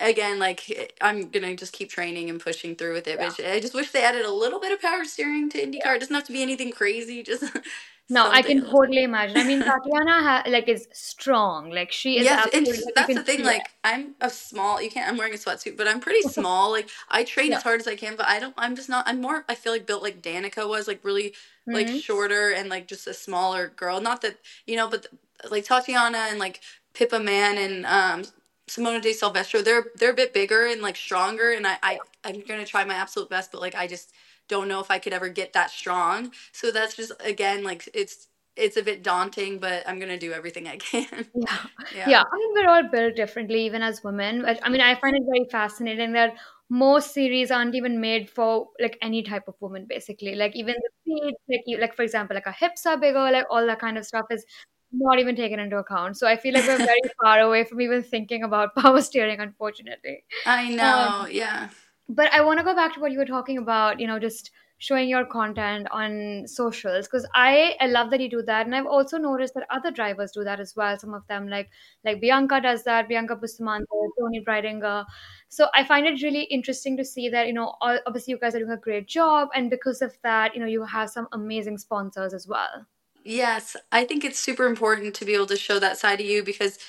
again, 0.01 0.39
like 0.39 0.93
I'm 1.01 1.29
gonna 1.29 1.55
just 1.55 1.73
keep 1.73 1.89
training 1.89 2.29
and 2.29 2.39
pushing 2.39 2.75
through 2.75 2.93
with 2.93 3.07
it. 3.07 3.19
Yeah. 3.19 3.31
But 3.37 3.45
I 3.47 3.59
just 3.59 3.73
wish 3.73 3.91
they 3.91 4.03
added 4.03 4.25
a 4.25 4.31
little 4.33 4.59
bit 4.59 4.71
of 4.71 4.81
power 4.81 5.05
steering 5.05 5.49
to 5.51 5.59
IndyCar. 5.65 5.95
It 5.95 5.99
doesn't 5.99 6.15
have 6.15 6.25
to 6.25 6.33
be 6.33 6.41
anything 6.43 6.71
crazy. 6.71 7.23
Just 7.23 7.43
No, 8.11 8.29
I 8.29 8.41
can 8.43 8.61
totally 8.61 9.03
imagine. 9.03 9.37
I 9.37 9.43
mean, 9.43 9.63
Tatiana 9.63 10.21
ha- 10.21 10.43
like 10.47 10.67
is 10.67 10.87
strong. 10.93 11.71
Like 11.71 11.91
she 11.91 12.19
is 12.19 12.25
Yes, 12.25 12.49
and 12.53 12.67
like, 12.67 12.75
that's 12.95 13.15
the 13.15 13.23
thing. 13.23 13.37
feel 13.37 13.47
it. 13.47 13.53
Like, 13.53 13.69
I'm 13.85 14.15
a 14.19 14.29
small. 14.29 14.81
You 14.81 14.89
can't. 14.91 15.09
I'm 15.09 15.17
wearing 15.17 15.33
a 15.33 15.37
sweatsuit, 15.37 15.77
but 15.77 15.87
I'm 15.87 15.99
pretty 16.01 16.21
small. 16.27 16.71
Like, 16.71 16.89
I 17.09 17.23
train 17.23 17.53
as 17.53 17.63
hard 17.63 17.79
as 17.79 17.87
I 17.87 17.95
can, 17.95 18.15
but 18.17 18.27
I 18.27 18.39
don't. 18.39 18.53
I'm 18.57 18.75
just 18.75 18.89
not. 18.89 19.07
I'm 19.07 19.21
more. 19.21 19.45
I 19.47 19.55
feel 19.55 19.71
like 19.71 19.85
built 19.85 20.03
like 20.03 20.21
Danica 20.21 20.67
was, 20.67 20.87
like 20.87 20.99
really, 21.03 21.33
like 21.71 21.87
Mhm. 21.87 22.01
shorter 22.01 22.51
and 22.51 22.69
like 22.69 22.87
just 22.87 23.07
a 23.07 23.13
smaller 23.13 23.69
girl. 23.69 24.01
Not 24.01 24.21
that 24.23 24.37
you 24.67 24.75
know, 24.75 24.89
but 24.89 25.07
like 25.49 25.63
Tatiana 25.65 26.27
and 26.29 26.37
like 26.39 26.59
Pippa 26.93 27.19
Mann 27.19 27.57
and 27.57 27.85
um 27.85 28.23
Simona 28.67 29.01
de 29.01 29.13
Silvestro, 29.13 29.61
they're 29.61 29.85
they're 29.95 30.11
a 30.11 30.13
bit 30.13 30.33
bigger 30.33 30.65
and 30.67 30.81
like 30.81 30.95
stronger. 30.97 31.51
And 31.53 31.65
I, 31.67 31.77
I 31.81 31.99
I'm 32.25 32.41
gonna 32.41 32.65
try 32.65 32.83
my 32.83 32.95
absolute 32.95 33.29
best, 33.29 33.51
but 33.51 33.61
like 33.61 33.75
I 33.75 33.87
just 33.87 34.11
don't 34.51 34.67
know 34.67 34.81
if 34.81 34.91
I 34.91 34.99
could 34.99 35.13
ever 35.13 35.29
get 35.29 35.53
that 35.53 35.71
strong. 35.71 36.31
So 36.51 36.71
that's 36.71 36.95
just 36.95 37.13
again 37.23 37.63
like 37.63 37.89
it's 37.93 38.27
it's 38.57 38.77
a 38.77 38.83
bit 38.83 39.01
daunting, 39.01 39.59
but 39.59 39.83
I'm 39.87 39.97
gonna 39.97 40.19
do 40.19 40.33
everything 40.33 40.67
I 40.67 40.77
can. 40.77 41.25
Yeah. 41.33 41.57
Yeah. 41.95 42.09
Yeah. 42.09 42.23
I 42.31 42.37
mean, 42.37 42.51
we're 42.53 42.69
all 42.69 42.83
built 42.89 43.15
differently, 43.17 43.65
even 43.65 43.81
as 43.81 44.01
women. 44.01 44.45
I 44.45 44.69
mean, 44.69 44.79
I 44.79 44.95
find 44.95 45.15
it 45.15 45.23
very 45.29 45.45
fascinating 45.51 46.13
that 46.13 46.35
most 46.69 47.13
series 47.13 47.51
aren't 47.51 47.75
even 47.75 47.99
made 47.99 48.29
for 48.29 48.67
like 48.79 48.97
any 49.01 49.23
type 49.23 49.43
of 49.49 49.55
woman, 49.59 49.85
basically. 49.89 50.35
Like 50.35 50.55
even 50.55 50.75
the 50.75 50.91
feet, 51.03 51.35
like 51.49 51.63
you, 51.65 51.77
like 51.79 51.95
for 51.95 52.03
example, 52.03 52.35
like 52.35 52.47
our 52.47 52.53
hips 52.53 52.85
are 52.85 52.97
bigger, 52.97 53.29
like 53.31 53.45
all 53.49 53.65
that 53.65 53.79
kind 53.79 53.97
of 53.97 54.05
stuff 54.05 54.25
is 54.31 54.45
not 54.93 55.19
even 55.19 55.35
taken 55.35 55.59
into 55.59 55.77
account. 55.77 56.17
So 56.17 56.27
I 56.27 56.37
feel 56.37 56.53
like 56.53 56.65
we're 56.67 56.77
very 56.93 57.01
far 57.21 57.39
away 57.41 57.65
from 57.65 57.81
even 57.81 58.03
thinking 58.03 58.43
about 58.43 58.75
power 58.75 59.01
steering, 59.01 59.41
unfortunately. 59.41 60.23
I 60.45 60.67
um, 60.67 60.77
know, 60.77 61.27
yeah. 61.29 61.69
But 62.13 62.31
I 62.33 62.41
want 62.41 62.59
to 62.59 62.65
go 62.65 62.75
back 62.75 62.93
to 62.95 62.99
what 62.99 63.11
you 63.11 63.19
were 63.19 63.25
talking 63.25 63.57
about, 63.57 63.99
you 63.99 64.05
know, 64.05 64.19
just 64.19 64.51
showing 64.79 65.07
your 65.07 65.23
content 65.25 65.87
on 65.91 66.43
socials 66.47 67.07
because 67.07 67.25
I, 67.35 67.75
I 67.79 67.85
love 67.85 68.09
that 68.09 68.19
you 68.19 68.29
do 68.29 68.41
that 68.41 68.65
and 68.65 68.75
I've 68.75 68.87
also 68.87 69.17
noticed 69.19 69.53
that 69.53 69.67
other 69.69 69.91
drivers 69.91 70.31
do 70.31 70.43
that 70.43 70.59
as 70.59 70.75
well. 70.75 70.97
Some 70.97 71.13
of 71.13 71.25
them 71.27 71.47
like 71.47 71.69
like 72.03 72.19
Bianca 72.19 72.59
does 72.59 72.83
that, 72.83 73.07
Bianca 73.07 73.35
Bustamante, 73.35 73.85
Toni 74.19 74.43
Breidinger. 74.43 75.05
So 75.49 75.67
I 75.75 75.83
find 75.83 76.07
it 76.07 76.21
really 76.23 76.43
interesting 76.43 76.97
to 76.97 77.05
see 77.05 77.29
that, 77.29 77.45
you 77.47 77.53
know, 77.53 77.75
obviously 77.81 78.31
you 78.31 78.39
guys 78.39 78.55
are 78.55 78.59
doing 78.59 78.71
a 78.71 78.77
great 78.77 79.07
job 79.07 79.49
and 79.53 79.69
because 79.69 80.01
of 80.01 80.17
that, 80.23 80.55
you 80.55 80.59
know, 80.59 80.65
you 80.67 80.83
have 80.83 81.11
some 81.11 81.27
amazing 81.31 81.77
sponsors 81.77 82.33
as 82.33 82.47
well. 82.47 82.87
Yes, 83.23 83.77
I 83.91 84.03
think 84.03 84.23
it's 84.23 84.39
super 84.39 84.65
important 84.65 85.13
to 85.15 85.25
be 85.25 85.35
able 85.35 85.45
to 85.45 85.57
show 85.57 85.77
that 85.79 85.99
side 85.99 86.19
of 86.19 86.25
you 86.25 86.43
because 86.43 86.79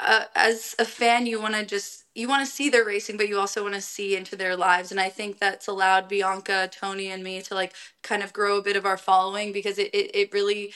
uh, 0.00 0.24
as 0.34 0.74
a 0.78 0.84
fan, 0.84 1.26
you 1.26 1.40
want 1.40 1.54
to 1.54 1.64
just 1.64 2.04
you 2.14 2.28
want 2.28 2.44
to 2.46 2.52
see 2.52 2.68
their 2.70 2.84
racing, 2.84 3.16
but 3.16 3.28
you 3.28 3.38
also 3.38 3.62
want 3.62 3.74
to 3.74 3.80
see 3.80 4.16
into 4.16 4.36
their 4.36 4.56
lives, 4.56 4.90
and 4.90 5.00
I 5.00 5.08
think 5.08 5.38
that's 5.38 5.68
allowed 5.68 6.08
Bianca, 6.08 6.68
Toni, 6.72 7.08
and 7.10 7.22
me 7.22 7.40
to 7.42 7.54
like 7.54 7.74
kind 8.02 8.22
of 8.22 8.32
grow 8.32 8.58
a 8.58 8.62
bit 8.62 8.76
of 8.76 8.86
our 8.86 8.96
following 8.98 9.52
because 9.52 9.78
it 9.78 9.90
it, 9.94 10.10
it 10.14 10.32
really. 10.32 10.72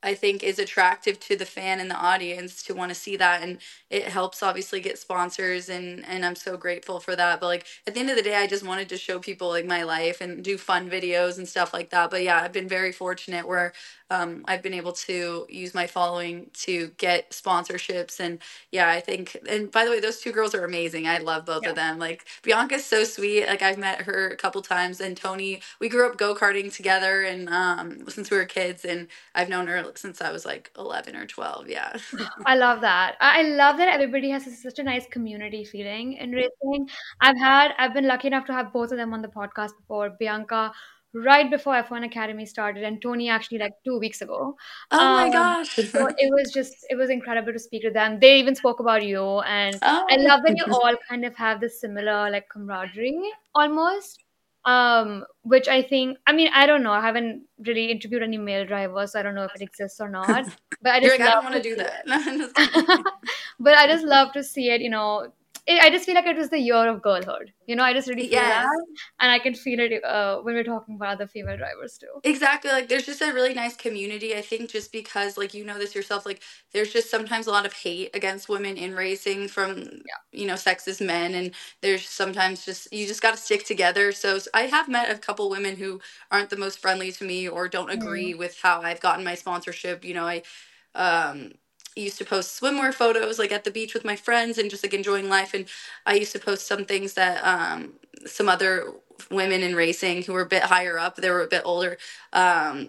I 0.00 0.14
think 0.14 0.44
is 0.44 0.60
attractive 0.60 1.18
to 1.20 1.36
the 1.36 1.44
fan 1.44 1.80
and 1.80 1.90
the 1.90 1.96
audience 1.96 2.62
to 2.64 2.74
want 2.74 2.90
to 2.90 2.94
see 2.94 3.16
that. 3.16 3.42
And 3.42 3.58
it 3.90 4.04
helps 4.04 4.44
obviously 4.44 4.80
get 4.80 4.96
sponsors 4.98 5.68
and 5.68 6.04
and 6.06 6.24
I'm 6.24 6.36
so 6.36 6.56
grateful 6.56 7.00
for 7.00 7.16
that. 7.16 7.40
But 7.40 7.46
like 7.48 7.66
at 7.86 7.94
the 7.94 8.00
end 8.00 8.10
of 8.10 8.14
the 8.16 8.22
day 8.22 8.36
I 8.36 8.46
just 8.46 8.64
wanted 8.64 8.88
to 8.90 8.96
show 8.96 9.18
people 9.18 9.48
like 9.48 9.66
my 9.66 9.82
life 9.82 10.20
and 10.20 10.44
do 10.44 10.56
fun 10.56 10.88
videos 10.88 11.36
and 11.38 11.48
stuff 11.48 11.72
like 11.74 11.90
that. 11.90 12.10
But 12.10 12.22
yeah 12.22 12.40
I've 12.40 12.52
been 12.52 12.68
very 12.68 12.92
fortunate 12.92 13.46
where 13.48 13.72
um, 14.10 14.44
I've 14.46 14.62
been 14.62 14.74
able 14.74 14.92
to 14.92 15.46
use 15.48 15.74
my 15.74 15.86
following 15.86 16.50
to 16.64 16.88
get 16.96 17.30
sponsorships 17.30 18.20
and 18.20 18.38
yeah 18.72 18.88
I 18.88 19.00
think 19.00 19.36
and 19.48 19.70
by 19.70 19.84
the 19.84 19.90
way 19.90 20.00
those 20.00 20.20
two 20.20 20.32
girls 20.32 20.54
are 20.54 20.64
amazing 20.64 21.06
I 21.06 21.18
love 21.18 21.44
both 21.44 21.62
Yeah. 21.64 21.70
of 21.70 21.76
them 21.76 21.98
like 21.98 22.26
Bianca's 22.42 22.84
so 22.84 23.04
sweet 23.04 23.46
like 23.46 23.62
I've 23.62 23.78
met 23.78 24.02
her 24.02 24.28
a 24.28 24.36
couple 24.36 24.62
times 24.62 25.00
and 25.00 25.16
Toni 25.16 25.60
we 25.80 25.88
grew 25.88 26.06
up 26.08 26.16
go-karting 26.18 26.74
together 26.74 27.22
and 27.22 27.48
um, 27.48 28.08
since 28.08 28.30
we 28.30 28.36
were 28.36 28.44
kids 28.46 28.84
and 28.84 29.08
I've 29.34 29.48
known 29.48 29.66
her 29.66 29.84
since 29.94 30.20
I 30.20 30.32
was 30.32 30.44
like 30.46 30.70
11 30.78 31.14
or 31.16 31.26
12 31.26 31.68
yeah 31.68 31.96
I 32.46 32.54
love 32.56 32.80
that. 32.82 33.16
I 33.20 33.42
love 33.42 33.76
that 33.78 33.88
everybody 33.88 34.30
has 34.30 34.44
such 34.62 34.78
a 34.78 34.82
nice 34.82 35.06
community 35.06 35.64
feeling 35.64 36.14
in 36.14 36.32
racing. 36.32 36.88
I've 37.20 37.36
had, 37.38 37.72
I've 37.78 37.94
been 37.94 38.06
lucky 38.06 38.28
enough 38.28 38.46
to 38.46 38.52
have 38.52 38.72
both 38.72 38.90
of 38.92 38.98
them 38.98 39.12
on 39.14 39.22
the 39.22 39.28
podcast 39.28 39.76
before. 39.78 40.10
Bianca, 40.18 40.72
right 41.14 41.50
before 41.50 41.74
F1 41.74 42.04
Academy 42.04 42.46
started, 42.46 42.84
and 42.84 43.00
Toni 43.02 43.28
actually 43.28 43.58
like 43.58 43.72
two 43.84 43.98
weeks 43.98 44.20
ago. 44.22 44.56
oh 44.90 45.08
my 45.08 45.28
Um, 45.28 45.30
gosh 45.30 45.74
so 45.76 46.06
it 46.16 46.30
was 46.32 46.52
just, 46.52 46.86
it 46.90 46.96
was 46.96 47.10
incredible 47.10 47.52
to 47.52 47.58
speak 47.58 47.82
to 47.82 47.90
them. 47.90 48.18
They 48.20 48.38
even 48.38 48.54
spoke 48.54 48.80
about 48.80 49.04
you, 49.04 49.22
and 49.40 49.80
I 50.10 50.16
oh 50.16 50.18
love 50.18 50.40
that 50.44 50.54
you 50.56 50.66
all 50.70 50.96
kind 51.08 51.24
of 51.24 51.34
have 51.36 51.60
this 51.60 51.80
similar 51.80 52.30
like 52.30 52.48
camaraderie 52.50 53.30
almost. 53.54 54.24
um, 54.64 55.24
which 55.42 55.66
I 55.68 55.82
think, 55.82 56.18
I 56.26 56.32
mean, 56.32 56.50
I 56.52 56.66
don't 56.66 56.82
know. 56.82 56.92
I 56.92 57.00
haven't 57.00 57.44
really 57.66 57.90
interviewed 57.90 58.22
any 58.22 58.36
male 58.36 58.66
drivers, 58.66 59.12
so 59.12 59.20
I 59.20 59.22
don't 59.22 59.34
know 59.34 59.44
if 59.44 59.54
it 59.54 59.62
exists 59.62 60.00
or 60.00 60.08
not. 60.10 60.46
But 60.82 60.92
I 60.92 61.00
just 61.00 61.18
like, 61.18 61.20
I 61.20 61.30
don't 61.30 61.44
want 61.44 61.56
to 61.56 61.62
do 61.62 61.76
that. 61.76 62.06
No, 62.06 62.14
I'm 62.16 62.38
just 62.38 62.54
kidding. 62.54 62.84
but 63.60 63.74
I 63.74 63.86
just 63.86 64.04
love 64.04 64.32
to 64.32 64.42
see 64.44 64.70
it, 64.70 64.80
you 64.80 64.90
know. 64.90 65.32
It, 65.68 65.80
I 65.82 65.90
just 65.90 66.06
feel 66.06 66.16
like 66.16 66.26
it 66.26 66.36
was 66.36 66.50
the 66.50 66.58
year 66.58 66.88
of 66.88 67.02
girlhood. 67.02 67.52
You 67.66 67.76
know, 67.76 67.84
I 67.84 67.92
just 67.94 68.08
really 68.08 68.26
feel 68.26 68.46
yes. 68.46 68.48
that. 68.48 68.86
And 69.20 69.30
I 69.32 69.38
can 69.38 69.54
feel 69.54 69.80
it 69.80 70.04
uh, 70.04 70.40
when 70.40 70.54
we're 70.54 70.64
talking 70.64 70.96
about 70.96 71.14
other 71.14 71.28
female 71.28 71.56
drivers 71.58 71.98
too. 71.98 72.22
Exactly. 72.24 72.70
Like 72.72 72.88
there's 72.88 73.06
just 73.06 73.22
a 73.22 73.32
really 73.32 73.54
nice 73.54 73.76
community. 73.76 74.34
I 74.34 74.42
think 74.42 74.70
just 74.70 74.90
because 74.90 75.38
like 75.38 75.54
you 75.54 75.64
know 75.64 75.78
this 75.78 75.94
yourself, 75.94 76.26
like 76.26 76.42
there's 76.72 76.92
just 76.92 77.10
sometimes 77.10 77.46
a 77.46 77.52
lot 77.52 77.64
of 77.64 77.72
hate 77.72 78.10
against 78.14 78.48
women 78.48 78.76
in 78.76 78.94
racing 78.94 79.46
from 79.48 80.02
you 80.32 80.46
know 80.46 80.54
sexist 80.54 81.00
men 81.04 81.34
and 81.34 81.54
there's 81.80 82.08
sometimes 82.08 82.64
just 82.64 82.92
you 82.92 83.06
just 83.06 83.22
got 83.22 83.32
to 83.32 83.36
stick 83.40 83.64
together. 83.64 84.10
So 84.10 84.40
I 84.52 84.62
have 84.62 84.88
met 84.88 85.10
a 85.14 85.18
couple 85.18 85.48
women 85.48 85.76
who 85.76 86.00
aren't 86.32 86.50
the 86.50 86.56
most 86.56 86.80
friendly 86.80 87.12
to 87.12 87.24
me 87.24 87.48
or 87.48 87.68
don't 87.68 87.90
agree 87.90 88.34
Mm, 88.34 88.34
with 88.34 88.58
how 88.60 88.82
I've 88.82 89.00
gotten 89.00 89.24
my 89.24 89.36
sponsorship. 89.36 90.04
You 90.04 90.14
know, 90.14 90.26
I 90.26 90.42
um 90.96 91.52
used 92.00 92.18
to 92.18 92.24
post 92.24 92.60
swimwear 92.60 92.92
photos 92.92 93.38
like 93.38 93.52
at 93.52 93.64
the 93.64 93.70
beach 93.70 93.94
with 93.94 94.04
my 94.04 94.16
friends 94.16 94.58
and 94.58 94.70
just 94.70 94.84
like 94.84 94.94
enjoying 94.94 95.28
life 95.28 95.54
and 95.54 95.66
I 96.06 96.14
used 96.14 96.32
to 96.32 96.38
post 96.38 96.66
some 96.66 96.84
things 96.84 97.14
that 97.14 97.44
um 97.44 97.94
some 98.26 98.48
other 98.48 98.92
women 99.30 99.62
in 99.62 99.74
racing 99.74 100.22
who 100.22 100.32
were 100.32 100.42
a 100.42 100.46
bit 100.46 100.62
higher 100.64 100.98
up, 100.98 101.16
they 101.16 101.30
were 101.30 101.42
a 101.42 101.48
bit 101.48 101.62
older, 101.64 101.98
um, 102.32 102.88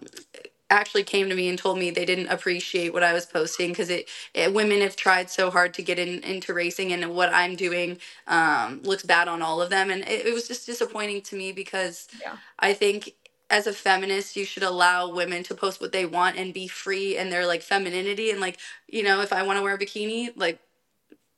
actually 0.70 1.04
came 1.04 1.28
to 1.28 1.36
me 1.36 1.50
and 1.50 1.58
told 1.58 1.80
me 1.80 1.90
they 1.90 2.06
didn't 2.06 2.28
appreciate 2.28 2.94
what 2.94 3.02
I 3.02 3.12
was 3.12 3.26
posting 3.26 3.72
because 3.72 3.90
it, 3.90 4.08
it 4.36 4.54
women 4.54 4.82
have 4.82 4.96
tried 4.96 5.30
so 5.32 5.50
hard 5.50 5.74
to 5.76 5.82
get 5.82 5.98
in 5.98 6.24
into 6.24 6.54
racing 6.54 6.94
and 6.94 7.16
what 7.16 7.34
I'm 7.34 7.56
doing 7.56 7.98
um, 8.28 8.82
looks 8.84 9.02
bad 9.02 9.28
on 9.28 9.42
all 9.42 9.64
of 9.64 9.72
them 9.72 9.90
and 9.90 10.04
it, 10.04 10.28
it 10.28 10.34
was 10.34 10.48
just 10.48 10.68
disappointing 10.68 11.24
to 11.24 11.36
me 11.36 11.52
because 11.52 12.08
yeah. 12.22 12.36
I 12.60 12.74
think 12.74 13.16
as 13.50 13.68
a 13.68 13.74
feminist 13.74 14.36
you 14.36 14.46
should 14.46 14.64
allow 14.64 15.12
women 15.12 15.44
to 15.44 15.56
post 15.56 15.82
what 15.82 15.92
they 15.92 16.06
want 16.06 16.38
and 16.38 16.54
be 16.54 16.68
free 16.68 17.18
in 17.18 17.30
their 17.30 17.46
like 17.48 17.62
femininity 17.62 18.32
and 18.32 18.40
like 18.40 18.58
you 18.88 19.04
know 19.04 19.22
if 19.22 19.34
I 19.34 19.44
want 19.44 19.58
to 19.58 19.64
wear 19.64 19.76
a 19.76 19.80
bikini 19.80 20.32
like 20.36 20.60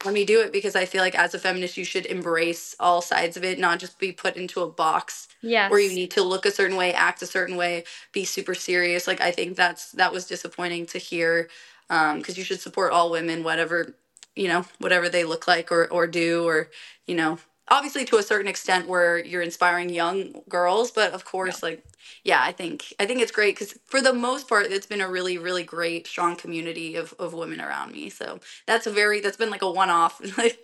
let 0.03 0.13
me 0.13 0.25
do 0.25 0.41
it 0.41 0.51
because 0.51 0.75
I 0.75 0.85
feel 0.85 1.01
like 1.01 1.15
as 1.15 1.33
a 1.33 1.39
feminist, 1.39 1.77
you 1.77 1.85
should 1.85 2.05
embrace 2.07 2.75
all 2.79 3.01
sides 3.01 3.37
of 3.37 3.43
it, 3.43 3.59
not 3.59 3.79
just 3.79 3.99
be 3.99 4.11
put 4.11 4.35
into 4.35 4.61
a 4.61 4.69
box 4.69 5.27
where 5.69 5.79
you 5.79 5.93
need 5.93 6.11
to 6.11 6.23
look 6.23 6.45
a 6.45 6.51
certain 6.51 6.77
way, 6.77 6.93
act 6.93 7.21
a 7.21 7.27
certain 7.27 7.55
way, 7.55 7.83
be 8.11 8.25
super 8.25 8.55
serious. 8.55 9.07
Like 9.07 9.21
I 9.21 9.31
think 9.31 9.55
that's 9.55 9.91
that 9.93 10.11
was 10.11 10.25
disappointing 10.25 10.87
to 10.87 10.97
hear, 10.97 11.49
um, 11.89 12.17
because 12.17 12.37
you 12.37 12.43
should 12.43 12.59
support 12.61 12.91
all 12.93 13.11
women, 13.11 13.43
whatever 13.43 13.95
you 14.35 14.47
know, 14.47 14.65
whatever 14.79 15.09
they 15.09 15.23
look 15.23 15.47
like 15.47 15.71
or 15.71 15.87
or 15.87 16.07
do, 16.07 16.47
or 16.47 16.69
you 17.05 17.15
know, 17.15 17.37
obviously 17.69 18.05
to 18.05 18.17
a 18.17 18.23
certain 18.23 18.47
extent 18.47 18.87
where 18.87 19.17
you're 19.23 19.41
inspiring 19.41 19.89
young 19.89 20.41
girls, 20.49 20.91
but 20.91 21.13
of 21.13 21.25
Yeah. 21.43 21.55
course, 21.55 21.63
like 21.63 21.83
yeah, 22.23 22.41
I 22.43 22.51
think 22.51 22.93
I 22.99 23.05
think 23.05 23.21
it's 23.21 23.31
great 23.31 23.55
because 23.57 23.77
for 23.85 24.01
the 24.01 24.13
most 24.13 24.47
part, 24.49 24.65
it's 24.67 24.85
been 24.87 25.01
a 25.01 25.09
really 25.09 25.37
really 25.37 25.63
great 25.63 26.07
strong 26.07 26.35
community 26.35 26.95
of 26.95 27.13
of 27.19 27.33
women 27.33 27.61
around 27.61 27.91
me. 27.93 28.09
So 28.09 28.39
that's 28.67 28.87
a 28.87 28.91
very 28.91 29.21
that's 29.21 29.37
been 29.37 29.49
like 29.51 29.61
a 29.63 29.71
one 29.71 29.89
off. 29.89 30.21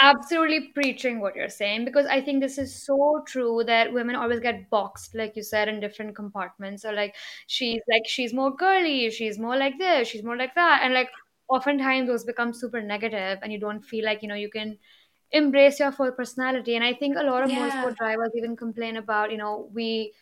Absolutely 0.00 0.70
preaching 0.74 1.18
what 1.20 1.34
you're 1.34 1.48
saying 1.48 1.84
because 1.84 2.06
I 2.06 2.20
think 2.20 2.40
this 2.40 2.56
is 2.56 2.84
so 2.86 3.20
true 3.26 3.64
that 3.66 3.92
women 3.92 4.14
always 4.14 4.38
get 4.38 4.70
boxed, 4.70 5.12
like 5.16 5.34
you 5.34 5.42
said, 5.42 5.68
in 5.68 5.80
different 5.80 6.14
compartments. 6.14 6.84
or 6.84 6.92
like 6.92 7.16
she's 7.48 7.80
like 7.90 8.02
she's 8.06 8.32
more 8.32 8.54
girly, 8.54 9.10
she's 9.10 9.40
more 9.40 9.56
like 9.56 9.76
this, 9.76 10.06
she's 10.06 10.22
more 10.22 10.36
like 10.36 10.54
that, 10.54 10.82
and 10.84 10.94
like 10.94 11.10
oftentimes 11.48 12.06
those 12.08 12.22
become 12.24 12.54
super 12.54 12.80
negative, 12.80 13.40
and 13.42 13.52
you 13.52 13.58
don't 13.58 13.82
feel 13.84 14.04
like 14.04 14.22
you 14.22 14.28
know 14.28 14.36
you 14.36 14.50
can 14.50 14.78
embrace 15.32 15.80
your 15.80 15.92
full 15.92 16.12
personality. 16.12 16.74
And 16.76 16.84
I 16.84 16.94
think 16.94 17.16
a 17.16 17.22
lot 17.22 17.42
of 17.42 17.50
yeah, 17.50 17.70
motorsport 17.70 17.96
drivers 17.96 18.30
even 18.34 18.56
complain 18.56 18.96
about 18.96 19.30
you 19.30 19.38
know 19.38 19.68
we 19.72 20.12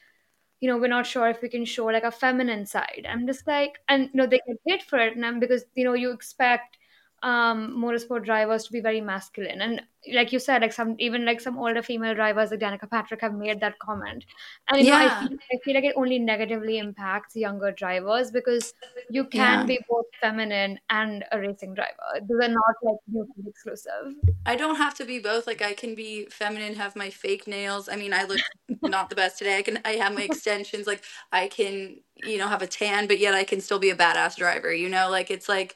you 0.60 0.68
know 0.68 0.78
we're 0.78 0.88
not 0.88 1.06
sure 1.06 1.28
if 1.28 1.42
we 1.42 1.48
can 1.48 1.64
show 1.64 1.86
like 1.86 2.02
a 2.02 2.10
feminine 2.10 2.64
side 2.64 3.06
i'm 3.08 3.26
just 3.26 3.46
like 3.46 3.78
and 3.88 4.04
you 4.04 4.10
know 4.14 4.26
they 4.26 4.40
get 4.46 4.56
hate 4.64 4.82
for 4.82 4.98
it 4.98 5.14
and 5.14 5.24
I'm, 5.24 5.38
because 5.38 5.64
you 5.74 5.84
know 5.84 5.92
you 5.92 6.12
expect 6.12 6.75
um 7.22 7.74
motorsport 7.76 8.24
drivers 8.24 8.64
to 8.64 8.72
be 8.72 8.80
very 8.80 9.00
masculine 9.00 9.62
and 9.62 9.82
like 10.12 10.32
you 10.32 10.38
said 10.38 10.62
like 10.62 10.72
some 10.72 10.94
even 10.98 11.24
like 11.24 11.40
some 11.40 11.58
older 11.58 11.82
female 11.82 12.14
drivers 12.14 12.50
like 12.50 12.60
danica 12.60 12.88
patrick 12.88 13.20
have 13.20 13.34
made 13.34 13.58
that 13.58 13.78
comment 13.78 14.24
and 14.68 14.84
you 14.84 14.90
know 14.90 14.96
i 14.96 15.04
yeah, 15.04 15.20
feel 15.20 15.38
i 15.52 15.58
feel 15.64 15.74
like 15.74 15.84
it 15.84 15.94
only 15.96 16.18
negatively 16.18 16.78
impacts 16.78 17.34
younger 17.34 17.72
drivers 17.72 18.30
because 18.30 18.74
you 19.08 19.24
can 19.24 19.60
yeah. 19.60 19.64
be 19.64 19.78
both 19.88 20.04
feminine 20.20 20.78
and 20.90 21.24
a 21.32 21.40
racing 21.40 21.74
driver 21.74 22.20
those 22.28 22.42
are 22.42 22.48
not 22.48 22.74
like 22.82 22.98
mutually 23.08 23.48
exclusive 23.48 24.14
I 24.46 24.54
don't 24.54 24.76
have 24.76 24.94
to 24.94 25.04
be 25.04 25.18
both. 25.18 25.46
Like 25.46 25.60
I 25.60 25.74
can 25.74 25.96
be 25.96 26.26
feminine, 26.26 26.74
have 26.76 26.94
my 26.94 27.10
fake 27.10 27.48
nails. 27.48 27.88
I 27.88 27.96
mean, 27.96 28.12
I 28.12 28.24
look 28.24 28.40
not 28.82 29.10
the 29.10 29.16
best 29.16 29.38
today. 29.38 29.58
I 29.58 29.62
can 29.62 29.80
I 29.84 29.92
have 29.92 30.14
my 30.14 30.22
extensions. 30.30 30.86
Like 30.86 31.02
I 31.32 31.48
can, 31.48 31.96
you 32.22 32.38
know, 32.38 32.46
have 32.46 32.62
a 32.62 32.66
tan, 32.66 33.08
but 33.08 33.18
yet 33.18 33.34
I 33.34 33.42
can 33.42 33.60
still 33.60 33.80
be 33.80 33.90
a 33.90 33.96
badass 33.96 34.36
driver. 34.36 34.72
You 34.72 34.88
know, 34.88 35.10
like 35.10 35.30
it's 35.32 35.48
like 35.48 35.74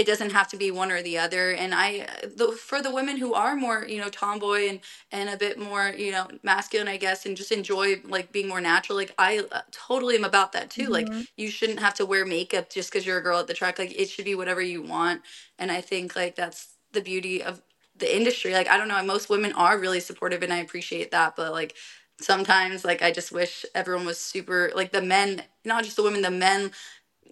it 0.00 0.06
doesn't 0.06 0.30
have 0.32 0.48
to 0.48 0.56
be 0.56 0.70
one 0.70 0.90
or 0.90 1.02
the 1.02 1.18
other. 1.18 1.52
And 1.52 1.74
I, 1.74 2.06
the, 2.36 2.52
for 2.52 2.82
the 2.82 2.92
women 2.92 3.18
who 3.18 3.34
are 3.34 3.54
more, 3.56 3.86
you 3.86 3.98
know, 4.00 4.08
tomboy 4.08 4.68
and 4.68 4.80
and 5.12 5.28
a 5.28 5.36
bit 5.36 5.58
more, 5.58 5.88
you 5.96 6.12
know, 6.12 6.28
masculine, 6.42 6.88
I 6.88 6.96
guess, 6.96 7.26
and 7.26 7.36
just 7.36 7.52
enjoy 7.52 7.96
like 8.04 8.32
being 8.32 8.48
more 8.48 8.60
natural. 8.60 8.96
Like 8.96 9.14
I 9.18 9.40
uh, 9.52 9.60
totally 9.72 10.16
am 10.16 10.24
about 10.24 10.52
that 10.52 10.70
too. 10.70 10.88
Like 10.88 11.10
hmm 11.10 11.22
you 11.36 11.50
shouldn't 11.50 11.80
have 11.80 11.94
to 11.94 12.06
wear 12.06 12.24
makeup 12.26 12.70
just 12.70 12.90
because 12.90 13.06
you're 13.06 13.18
a 13.18 13.22
girl 13.22 13.38
at 13.40 13.46
the 13.46 13.54
track. 13.54 13.78
Like 13.78 13.94
it 13.98 14.08
should 14.10 14.24
be 14.24 14.34
whatever 14.34 14.62
you 14.62 14.82
want. 14.82 15.22
And 15.58 15.70
I 15.70 15.80
think 15.80 16.16
like 16.16 16.36
that's 16.36 16.68
the 16.92 17.00
beauty 17.02 17.42
of 17.42 17.62
the 17.96 18.14
industry. 18.14 18.52
Like 18.52 18.68
I 18.68 18.76
don't 18.78 18.88
know, 18.88 19.02
most 19.04 19.28
women 19.30 19.52
are 19.52 19.78
really 19.78 20.00
supportive 20.00 20.42
and 20.42 20.52
I 20.52 20.58
appreciate 20.58 21.10
that, 21.12 21.36
but 21.36 21.52
like 21.52 21.74
sometimes 22.20 22.84
like 22.84 23.02
I 23.02 23.10
just 23.10 23.32
wish 23.32 23.64
everyone 23.74 24.06
was 24.06 24.18
super 24.18 24.70
like 24.74 24.92
the 24.92 25.02
men, 25.02 25.42
not 25.64 25.84
just 25.84 25.96
the 25.96 26.02
women, 26.02 26.22
the 26.22 26.30
men 26.30 26.70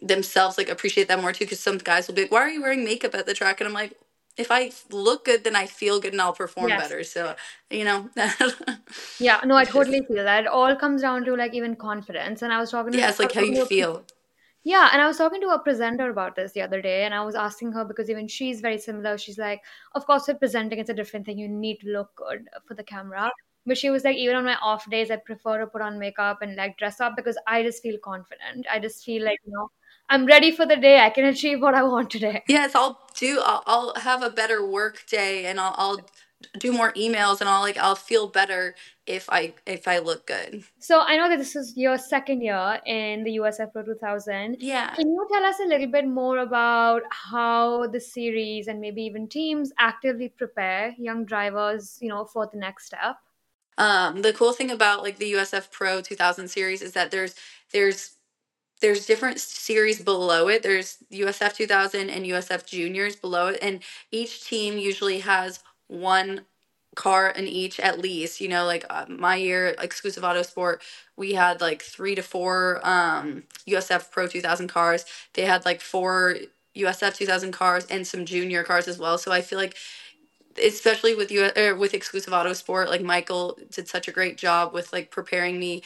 themselves 0.00 0.59
like 0.59 0.69
appreciate 0.69 1.09
that 1.09 1.21
more 1.21 1.33
too 1.33 1.47
cuz 1.47 1.61
some 1.61 1.78
guys 1.78 2.07
will 2.07 2.14
be 2.14 2.23
like, 2.23 2.33
"Why 2.33 2.40
are 2.43 2.49
you 2.49 2.62
wearing 2.62 2.85
makeup 2.85 3.14
at 3.14 3.26
the 3.26 3.35
track?" 3.35 3.61
and 3.61 3.69
I'm 3.69 3.75
like, 3.75 3.95
if 4.37 4.50
I 4.50 4.71
look 4.90 5.25
good, 5.25 5.45
then 5.45 5.57
I 5.57 5.67
feel 5.67 6.00
good 6.00 6.12
and 6.12 6.23
I'll 6.23 6.33
perform 6.33 6.69
yes 6.69 6.81
better. 6.81 7.02
So, 7.05 7.35
you 7.71 7.85
know, 7.85 8.09
yeah 9.21 9.40
no 9.45 9.57
i 9.57 9.64
totally 9.64 10.00
feel 10.07 10.23
that 10.23 10.45
it 10.45 10.47
all 10.47 10.76
comes 10.76 11.02
down 11.02 11.25
to 11.25 11.35
like 11.35 11.52
even 11.52 11.75
confidence 11.75 12.43
and 12.43 12.52
i 12.52 12.59
was 12.59 12.71
talking 12.71 12.93
to 12.93 12.99
yeah, 12.99 13.09
it's 13.09 13.19
like 13.19 13.33
how 13.33 13.43
you 13.43 13.64
feel. 13.67 14.05
Yeah, 14.64 14.90
and 14.93 15.00
I 15.00 15.07
was 15.07 15.17
talking 15.17 15.40
to 15.40 15.49
a 15.49 15.59
presenter 15.59 16.11
about 16.11 16.35
this 16.37 16.52
the 16.52 16.62
other 16.62 16.83
day, 16.83 17.05
and 17.05 17.14
I 17.14 17.25
was 17.25 17.35
asking 17.35 17.73
her 17.73 17.85
because 17.85 18.11
even 18.11 18.28
she's 18.28 18.61
very 18.61 18.76
similar. 18.76 19.17
She's 19.17 19.38
like, 19.38 19.62
of 19.95 20.05
course, 20.05 20.26
with 20.26 20.40
presenting, 20.40 20.78
it's 20.78 20.90
a 20.90 20.95
different 20.95 21.25
thing. 21.25 21.38
You 21.38 21.49
need 21.49 21.78
to 21.81 21.88
look 21.88 22.14
good 22.17 22.49
for 22.67 22.75
the 22.75 22.83
camera. 22.83 23.31
But 23.64 23.78
she 23.78 23.88
was 23.90 24.05
like, 24.05 24.17
even 24.17 24.37
on 24.37 24.45
my 24.45 24.57
off 24.57 24.88
days, 24.90 25.11
I 25.11 25.17
prefer 25.17 25.59
to 25.61 25.67
put 25.67 25.81
on 25.81 25.99
makeup 25.99 26.43
and 26.43 26.57
like 26.57 26.76
dress 26.76 27.00
up 27.00 27.17
because 27.17 27.38
I 27.47 27.62
just 27.62 27.83
feel 27.83 27.99
confident. 28.05 28.67
I 28.71 28.78
just 28.78 29.05
feel 29.05 29.25
like, 29.25 29.38
you 29.47 29.52
know, 29.52 29.71
I'm 30.09 30.27
ready 30.27 30.50
for 30.50 30.67
the 30.67 30.77
day. 30.77 31.00
I 31.00 31.11
can 31.11 31.25
achieve 31.25 31.61
what 31.61 31.75
I 31.75 31.83
want 31.83 32.11
today. 32.11 32.43
Yes, 32.49 32.75
I'll 32.75 33.00
do 33.15 33.41
I'll, 33.45 33.62
I'll 33.67 33.95
have 33.97 34.23
a 34.23 34.31
better 34.31 34.67
work 34.67 35.05
day 35.07 35.47
and 35.47 35.61
I'll 35.61 35.75
I'll 35.77 36.00
do 36.59 36.73
more 36.73 36.93
emails 36.93 37.41
and 37.41 37.49
I'll 37.49 37.61
like 37.61 37.77
I'll 37.77 37.97
feel 37.97 38.29
better 38.29 38.75
if 39.07 39.29
I 39.29 39.55
if 39.67 39.88
I 39.88 39.99
look 39.99 40.27
good. 40.27 40.62
So 40.79 41.00
I 41.00 41.17
know 41.17 41.29
that 41.29 41.38
this 41.38 41.57
is 41.57 41.75
your 41.77 41.99
second 41.99 42.43
year 42.43 42.81
in 42.87 43.25
the 43.25 43.37
USF 43.38 43.73
Pro 43.73 43.83
2000. 43.83 44.57
Yeah. 44.61 44.95
Can 44.95 45.09
you 45.09 45.27
tell 45.33 45.45
us 45.45 45.57
a 45.61 45.67
little 45.67 45.91
bit 45.91 46.07
more 46.07 46.38
about 46.38 47.03
how 47.11 47.87
the 47.88 48.00
series 48.00 48.69
and 48.69 48.81
maybe 48.81 49.03
even 49.03 49.29
teams 49.29 49.73
actively 49.79 50.29
prepare 50.29 50.95
young 50.99 51.25
drivers, 51.25 51.99
you 52.00 52.09
know, 52.09 52.25
for 52.25 52.49
the 52.53 52.59
next 52.59 52.87
step? 52.87 53.17
Um, 53.79 54.23
the 54.23 54.33
cool 54.33 54.53
thing 54.53 54.71
about 54.71 55.03
like 55.03 55.19
the 55.19 55.33
USF 55.35 55.71
Pro 55.71 56.00
2000 56.00 56.49
series 56.49 56.83
is 56.83 56.93
that 56.93 57.11
there's 57.11 57.35
there's 57.73 58.18
there's 58.81 59.07
different 59.07 59.41
series 59.41 60.01
below 60.01 60.49
it. 60.49 60.63
There's 60.63 60.99
USF 61.13 61.55
2000 61.55 62.11
and 62.11 62.25
USF 62.27 62.67
Juniors 62.67 63.17
below 63.17 63.49
it, 63.49 63.59
and 63.61 63.81
each 64.11 64.45
team 64.45 64.79
usually 64.79 65.21
has 65.21 65.61
one 65.89 66.43
car 66.95 67.31
in 67.31 67.47
each 67.47 67.81
at 67.81 67.99
least. 67.99 68.41
You 68.41 68.49
know, 68.49 68.65
like 68.65 68.85
uh, 68.91 69.07
my 69.09 69.37
year, 69.37 69.75
Exclusive 69.81 70.23
Autosport, 70.23 70.79
we 71.17 71.35
had 71.35 71.61
like 71.61 71.83
three 71.83 72.15
to 72.15 72.23
four 72.23 72.81
um, 72.85 73.45
USF 73.67 74.11
Pro 74.11 74.27
2000 74.27 74.69
cars. 74.69 75.05
They 75.35 75.43
had 75.43 75.65
like 75.65 75.81
four 75.81 76.37
USF 76.77 77.15
2000 77.17 77.53
cars 77.53 77.87
and 77.87 78.07
some 78.07 78.25
junior 78.25 78.63
cars 78.63 78.87
as 78.87 78.99
well. 78.99 79.19
So 79.19 79.33
I 79.33 79.41
feel 79.41 79.59
like 79.59 79.77
especially 80.65 81.15
with 81.15 81.31
you 81.31 81.51
with 81.79 81.95
Exclusive 81.95 82.33
Autosport 82.33 82.89
like 82.89 83.03
michael 83.03 83.57
did 83.71 83.87
such 83.87 84.09
a 84.09 84.13
great 84.13 84.37
job 84.37 84.73
with 84.73 84.93
like 84.93 85.11
preparing 85.11 85.59
me 85.59 85.83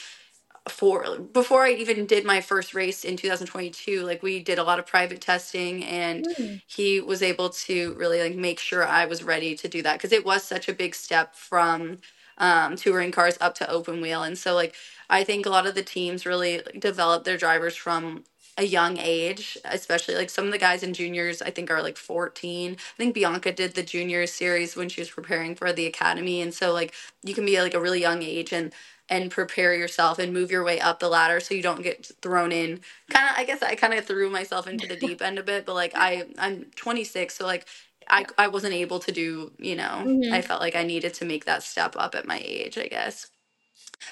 for 0.69 1.19
before 1.19 1.65
I 1.65 1.73
even 1.73 2.07
did 2.07 2.25
my 2.25 2.41
first 2.41 2.73
race 2.75 3.05
in 3.05 3.17
2022 3.17 4.03
like 4.03 4.23
we 4.23 4.41
did 4.43 4.59
a 4.59 4.65
lot 4.65 4.79
of 4.79 4.87
private 4.87 5.21
testing 5.21 5.85
and 5.85 6.25
Hmm. 6.37 6.57
he 6.67 7.01
was 7.01 7.23
able 7.23 7.51
to 7.51 7.95
really 7.95 8.21
like 8.23 8.37
make 8.37 8.61
sure 8.61 8.87
I 8.87 9.07
was 9.07 9.25
ready 9.25 9.57
to 9.57 9.69
do 9.69 9.83
that 9.83 9.95
because 9.95 10.13
it 10.13 10.25
was 10.25 10.45
such 10.45 10.69
a 10.69 10.73
big 10.75 10.95
step 10.95 11.35
from 11.35 11.99
um, 12.39 12.77
touring 12.77 13.11
cars 13.13 13.37
up 13.41 13.55
to 13.57 13.69
open 13.71 14.01
wheel 14.01 14.23
and 14.23 14.39
so 14.39 14.55
like 14.55 14.75
I 15.11 15.25
think 15.25 15.47
a 15.47 15.51
lot 15.51 15.67
of 15.67 15.75
the 15.75 15.83
teams 15.83 16.25
really 16.27 16.59
like, 16.59 16.81
develop 16.81 17.25
their 17.25 17.37
drivers 17.37 17.77
from 17.77 18.25
a 18.59 18.65
young 18.65 18.99
age, 18.99 19.57
especially 19.65 20.15
like 20.15 20.29
some 20.29 20.45
of 20.45 20.53
the 20.53 20.59
guys 20.59 20.83
in 20.83 20.93
juniors, 20.93 21.41
I 21.41 21.51
think 21.51 21.71
are 21.71 21.83
like 21.83 21.97
14. 21.97 22.73
I 22.75 22.97
think 22.99 23.15
Bianca 23.15 23.51
did 23.51 23.75
the 23.75 23.83
junior 23.83 24.27
series 24.27 24.77
when 24.77 24.91
she 24.91 25.01
was 25.01 25.11
preparing 25.11 25.55
for 25.55 25.73
the 25.73 25.87
academy. 25.87 26.43
And 26.43 26.53
so 26.53 26.73
like 26.73 26.93
you 27.23 27.35
can 27.35 27.47
be 27.47 27.61
like 27.61 27.73
a 27.75 27.81
really 27.81 28.01
young 28.01 28.23
age 28.23 28.53
and 28.53 28.73
and 29.13 29.31
prepare 29.31 29.75
yourself 29.77 30.19
and 30.19 30.35
move 30.35 30.51
your 30.51 30.65
way 30.65 30.81
up 30.81 31.01
the 31.01 31.09
ladder 31.11 31.41
so 31.41 31.55
you 31.55 31.63
don't 31.63 31.83
get 31.85 32.11
thrown 32.23 32.53
in. 32.53 32.81
Kind 33.11 33.29
of 33.31 33.37
I 33.39 33.45
guess 33.47 33.63
I 33.63 33.77
kind 33.77 33.95
of 33.95 34.07
threw 34.07 34.31
myself 34.31 34.67
into 34.69 34.87
the 34.89 34.97
deep 34.97 35.23
end 35.23 35.39
a 35.39 35.45
bit, 35.45 35.67
but 35.67 35.75
like 35.77 35.93
I 35.97 36.27
I'm 36.39 36.67
26, 36.77 37.37
so 37.37 37.47
like 37.47 37.67
I 38.11 38.27
I 38.39 38.49
wasn't 38.49 38.75
able 38.75 39.01
to 39.01 39.13
do, 39.13 39.53
you 39.59 39.77
know, 39.77 40.11
Mhm. 40.11 40.33
I 40.33 40.43
felt 40.43 40.61
like 40.63 40.77
I 40.77 40.85
needed 40.85 41.15
to 41.17 41.27
make 41.27 41.45
that 41.47 41.63
step 41.65 41.95
up 41.99 42.17
at 42.17 42.27
my 42.27 42.41
age, 42.45 42.79
I 42.79 42.89
guess. 42.89 43.29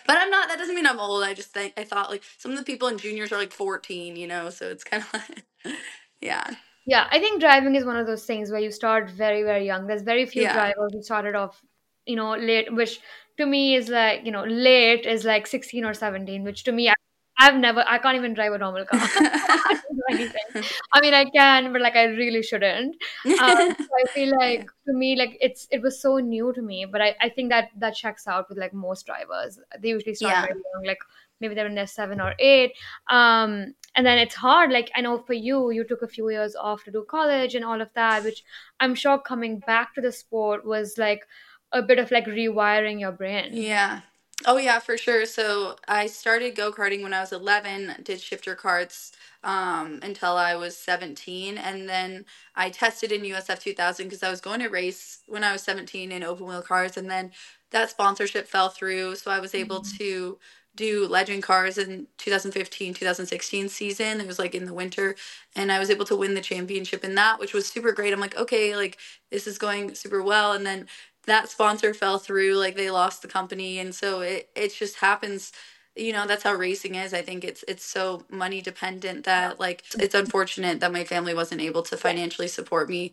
But 0.07 0.19
I'm 0.19 0.30
not. 0.30 0.49
That 0.49 0.59
doesn't 0.59 0.75
mean 0.75 0.87
I'm 0.87 1.00
old. 1.00 1.25
I 1.25 1.35
just 1.35 1.52
think 1.52 1.75
I 1.78 1.85
thought 1.85 2.11
like 2.11 2.23
some 2.38 2.52
of 2.52 2.59
the 2.59 2.64
people 2.64 2.88
in 2.88 2.99
juniors 2.99 3.33
are 3.33 3.38
like 3.38 3.52
14, 3.52 4.16
you 4.16 4.26
know. 4.28 4.50
So 4.50 4.69
it's 4.71 4.85
kind 4.85 5.02
of 5.04 5.12
like, 5.14 5.76
yeah, 6.23 6.47
Yeah, 6.87 7.07
I 7.11 7.21
think 7.21 7.40
driving 7.40 7.75
is 7.76 7.85
one 7.85 7.97
of 7.97 8.07
those 8.07 8.25
things 8.26 8.50
where 8.50 8.61
you 8.61 8.71
start 8.71 9.11
very, 9.11 9.42
very 9.42 9.66
young. 9.66 9.87
There's 9.87 10.02
very 10.02 10.26
few 10.26 10.47
yeah, 10.47 10.49
drivers 10.49 10.92
who 10.92 11.02
started 11.02 11.35
off, 11.35 11.62
you 12.07 12.16
know, 12.16 12.35
late, 12.37 12.73
which 12.75 13.00
to 13.38 13.47
me 13.47 13.75
is 13.75 13.88
like, 13.88 14.25
you 14.25 14.33
know, 14.33 14.45
late 14.45 15.07
is 15.07 15.25
like 15.25 15.47
16 15.47 15.85
or 15.85 15.95
17, 15.95 16.45
which 16.45 16.64
to 16.64 16.73
me, 16.73 16.88
I, 16.88 16.95
I've 17.38 17.57
never, 17.57 17.83
I 17.87 17.99
can't 17.99 18.16
even 18.16 18.35
drive 18.35 18.52
a 18.52 18.59
normal 18.59 18.85
car. 18.85 19.00
I 19.02 19.80
don't 19.83 19.97
do 19.97 20.02
anything. 20.11 20.71
I 20.92 21.00
mean, 21.00 21.14
I 21.14 21.25
can, 21.25 21.73
but 21.73 21.80
like 21.80 21.97
I 21.97 22.04
really 22.04 22.42
shouldn't. 22.42 22.97
Um, 23.25 23.30
so 23.78 23.87
I 23.99 24.12
feel 24.12 24.37
like 24.38 24.69
to 24.87 24.92
me, 24.92 25.16
like 25.16 25.38
it's 25.40 25.66
it 25.71 25.80
was 25.80 26.02
so 26.02 26.19
new 26.19 26.52
to 26.52 26.61
me, 26.61 26.87
but 26.90 27.00
I, 27.00 27.16
I 27.21 27.30
think 27.30 27.49
that 27.49 27.71
that 27.78 27.95
checks 27.95 28.26
out 28.26 28.50
with 28.50 28.59
like 28.59 28.75
most 28.75 29.07
drivers. 29.07 29.59
They 29.80 29.88
usually 29.88 30.14
start 30.14 30.35
yeah, 30.35 30.42
very 30.42 30.61
young, 30.75 30.85
like 30.87 30.99
maybe 31.40 31.54
they're 31.54 31.66
in 31.66 31.75
their 31.75 31.87
seven 31.87 32.21
or 32.21 32.35
eight. 32.38 32.73
Um, 33.09 33.75
and 33.97 34.07
then 34.07 34.19
it's 34.19 34.35
hard. 34.35 34.71
Like 34.71 34.90
I 34.95 35.00
know 35.00 35.19
for 35.19 35.33
you, 35.33 35.71
you 35.71 35.85
took 35.85 36.02
a 36.02 36.09
few 36.09 36.28
years 36.30 36.54
off 36.54 36.85
to 36.85 36.90
do 36.90 37.04
college 37.09 37.54
and 37.54 37.64
all 37.64 37.80
of 37.80 37.88
that, 37.95 38.23
which 38.23 38.45
I'm 38.78 38.95
sure 38.95 39.19
coming 39.19 39.61
back 39.61 39.95
to 39.95 40.00
the 40.00 40.12
sport 40.12 40.64
was 40.64 40.99
like 40.99 41.26
a 41.73 41.83
bit 41.83 41.99
of 41.99 42.11
like 42.11 42.27
rewiring 42.27 43.00
your 43.00 43.12
brain. 43.12 43.50
yeah. 43.53 44.00
Oh 44.47 44.57
yeah, 44.57 44.79
for 44.79 44.97
sure. 44.97 45.27
So 45.27 45.77
I 45.87 46.07
started 46.07 46.57
go 46.57 46.73
karting 46.73 47.03
when 47.03 47.12
I 47.12 47.21
was 47.21 47.31
11. 47.33 47.97
Did 48.03 48.21
shifter 48.23 48.57
karts 48.57 49.12
um, 49.45 49.99
until 50.03 50.37
I 50.37 50.57
was 50.57 50.77
17, 50.79 51.59
and 51.59 51.87
then 51.89 52.25
I 52.57 52.71
tested 52.71 53.12
in 53.12 53.23
USF 53.23 53.61
2000 53.61 54.07
because 54.07 54.23
I 54.23 54.31
was 54.31 54.41
going 54.41 54.61
to 54.61 54.69
race 54.69 55.19
when 55.27 55.45
I 55.45 55.53
was 55.53 55.62
17 55.62 56.11
in 56.11 56.23
open 56.23 56.47
wheel 56.47 56.62
cars, 56.62 56.97
and 56.97 57.11
then 57.11 57.33
that 57.71 57.91
sponsorship 57.91 58.49
fell 58.49 58.71
through. 58.71 59.17
So 59.17 59.31
I 59.31 59.41
was 59.41 59.55
able 59.55 59.81
Mhm. 59.81 59.99
to 59.99 60.39
do 60.77 61.07
legend 61.07 61.43
cars 61.43 61.77
in 61.79 62.07
2015 62.17 62.95
2016 62.95 63.69
season 63.69 64.21
it 64.21 64.27
was 64.27 64.39
like 64.39 64.55
in 64.55 64.67
the 64.67 64.73
winter 64.73 65.17
and 65.57 65.73
i 65.73 65.81
was 65.81 65.91
able 65.91 66.05
to 66.05 66.15
win 66.15 66.35
the 66.35 66.41
championship 66.41 67.03
in 67.03 67.17
that 67.17 67.41
which 67.41 67.53
was 67.53 67.67
super 67.67 67.91
great 67.91 68.12
i'm 68.12 68.21
like 68.21 68.37
okay 68.37 68.77
like 68.77 68.97
this 69.33 69.49
is 69.49 69.59
going 69.59 69.95
super 69.97 70.23
well 70.23 70.53
and 70.53 70.65
then 70.65 70.87
that 71.27 71.49
sponsor 71.50 71.95
fell 71.95 72.19
through 72.19 72.55
like 72.57 72.77
they 72.77 72.91
lost 72.91 73.23
the 73.23 73.29
company 73.29 73.79
and 73.79 73.95
so 73.95 74.21
it 74.21 74.50
it 74.57 74.75
just 74.75 74.97
happens. 74.97 75.53
You 75.97 76.12
know 76.12 76.27
that's 76.27 76.45
how 76.45 76.55
racing 76.55 76.95
is. 76.97 77.15
I 77.15 77.23
think 77.23 77.45
it's 77.45 77.65
it's 77.69 77.85
so 77.85 78.25
money 78.31 78.62
dependent 78.62 79.25
that 79.27 79.61
like 79.61 79.85
it's 79.99 80.15
unfortunate 80.15 80.81
that 80.81 80.93
my 80.93 81.05
family 81.05 81.35
wasn't 81.35 81.61
able 81.62 81.83
to 81.85 81.97
financially 81.99 82.49
support 82.49 82.89
me 82.91 83.12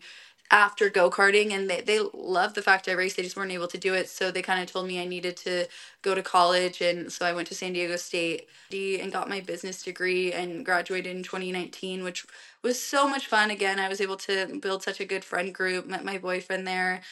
after 0.50 0.90
go-karting 0.90 1.52
and 1.52 1.68
they, 1.70 1.82
they 1.82 2.00
love 2.14 2.54
the 2.54 2.62
fact 2.62 2.88
i 2.88 2.92
raced 2.92 3.16
they 3.18 3.22
just 3.24 3.36
weren't 3.36 3.52
able 3.52 3.68
to 3.68 3.78
do 3.78 3.94
it 3.94 4.08
so 4.08 4.30
they 4.30 4.42
kind 4.42 4.62
of 4.62 4.70
told 4.72 4.86
me 4.86 5.00
i 5.00 5.06
needed 5.06 5.36
to 5.36 5.66
go 6.02 6.14
to 6.14 6.22
college 6.22 6.80
and 6.80 7.12
so 7.12 7.26
i 7.26 7.34
went 7.34 7.48
to 7.48 7.54
san 7.54 7.74
diego 7.74 7.96
state 7.96 8.48
and 8.72 9.12
got 9.12 9.28
my 9.28 9.40
business 9.40 9.82
degree 9.82 10.32
and 10.32 10.64
graduated 10.64 11.16
in 11.16 11.22
2019 11.22 12.04
which 12.04 12.26
was 12.62 12.82
so 12.82 13.08
much 13.08 13.26
fun. 13.26 13.50
Again 13.50 13.78
i 13.80 13.88
was 13.88 14.00
able 14.00 14.16
to 14.18 14.58
build 14.62 14.82
such 14.82 15.00
a 15.00 15.06
good 15.06 15.24
friend 15.24 15.54
group 15.54 15.86
met 15.86 16.04
my 16.04 16.18
boyfriend 16.18 16.66
there 16.66 17.02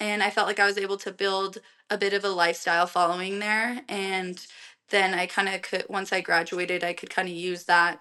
and 0.00 0.22
I 0.22 0.30
felt 0.30 0.46
like 0.46 0.60
I 0.60 0.66
was 0.66 0.78
able 0.78 0.96
to 0.98 1.12
build 1.12 1.58
a 1.90 1.98
bit 1.98 2.12
of 2.12 2.24
a 2.24 2.28
lifestyle 2.30 2.86
following 2.86 3.38
there. 3.38 3.82
And 3.88 4.44
then 4.90 5.14
I 5.14 5.26
kind 5.26 5.48
of 5.48 5.62
could, 5.62 5.86
once 5.88 6.12
I 6.12 6.20
graduated, 6.20 6.84
I 6.84 6.92
could 6.92 7.10
kind 7.10 7.28
of 7.28 7.34
use 7.34 7.64
that 7.64 8.00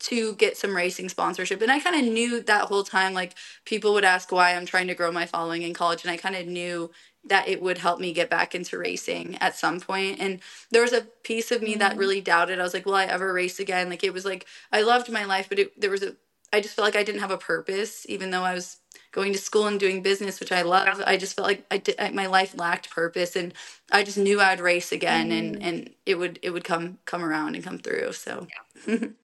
to 0.00 0.34
get 0.36 0.56
some 0.56 0.74
racing 0.74 1.08
sponsorship. 1.10 1.60
And 1.60 1.70
I 1.70 1.78
kind 1.78 1.96
of 1.96 2.10
knew 2.12 2.40
that 2.42 2.64
whole 2.64 2.84
time, 2.84 3.12
like 3.12 3.34
people 3.66 3.92
would 3.94 4.04
ask 4.04 4.32
why 4.32 4.54
I'm 4.54 4.64
trying 4.66 4.86
to 4.88 4.94
grow 4.94 5.12
my 5.12 5.26
following 5.26 5.62
in 5.62 5.74
college. 5.74 6.04
And 6.04 6.10
I 6.10 6.16
kind 6.16 6.36
of 6.36 6.46
knew 6.46 6.90
that 7.24 7.48
it 7.48 7.60
would 7.60 7.76
help 7.78 8.00
me 8.00 8.14
get 8.14 8.30
back 8.30 8.54
into 8.54 8.78
racing 8.78 9.36
at 9.42 9.54
some 9.56 9.78
point. 9.78 10.18
And 10.20 10.40
there 10.70 10.80
was 10.82 10.94
a 10.94 11.06
piece 11.22 11.50
of 11.50 11.60
me 11.62 11.76
that 11.76 11.96
Mhm. 11.96 11.98
really 11.98 12.20
doubted. 12.22 12.58
I 12.58 12.62
was 12.62 12.72
like, 12.72 12.86
will 12.86 12.94
I 12.94 13.04
ever 13.04 13.30
race 13.32 13.60
again? 13.60 13.90
Like 13.90 14.02
it 14.02 14.14
was 14.14 14.24
like, 14.24 14.46
I 14.72 14.80
loved 14.82 15.10
my 15.10 15.24
life, 15.24 15.48
but 15.50 15.58
it, 15.58 15.78
there 15.78 15.90
was 15.90 16.02
a, 16.02 16.16
I 16.52 16.60
just 16.60 16.74
felt 16.74 16.86
like 16.86 16.96
I 16.96 17.04
didn't 17.04 17.20
have 17.20 17.30
a 17.30 17.38
purpose, 17.38 18.04
even 18.08 18.30
though 18.30 18.42
I 18.42 18.54
was 18.54 18.78
going 19.12 19.32
to 19.32 19.38
school 19.38 19.66
and 19.66 19.78
doing 19.78 20.02
business, 20.02 20.40
which 20.40 20.52
I 20.52 20.62
love. 20.62 21.02
I 21.06 21.16
just 21.16 21.34
felt 21.36 21.46
like 21.48 21.64
I 21.70 21.78
did, 21.78 21.94
I, 21.98 22.10
my 22.10 22.26
life 22.26 22.56
lacked 22.56 22.90
purpose, 22.90 23.36
and 23.36 23.54
I 23.92 24.02
just 24.02 24.18
knew 24.18 24.40
I'd 24.40 24.60
race 24.60 24.92
again, 24.92 25.30
and 25.32 25.56
Mhm. 25.56 25.62
and 25.62 25.94
it 26.06 26.16
would 26.16 26.38
it 26.42 26.50
would 26.50 26.64
come 26.64 26.98
come 27.06 27.24
around 27.24 27.54
and 27.54 27.64
come 27.64 27.78
through. 27.78 28.12
So 28.14 28.48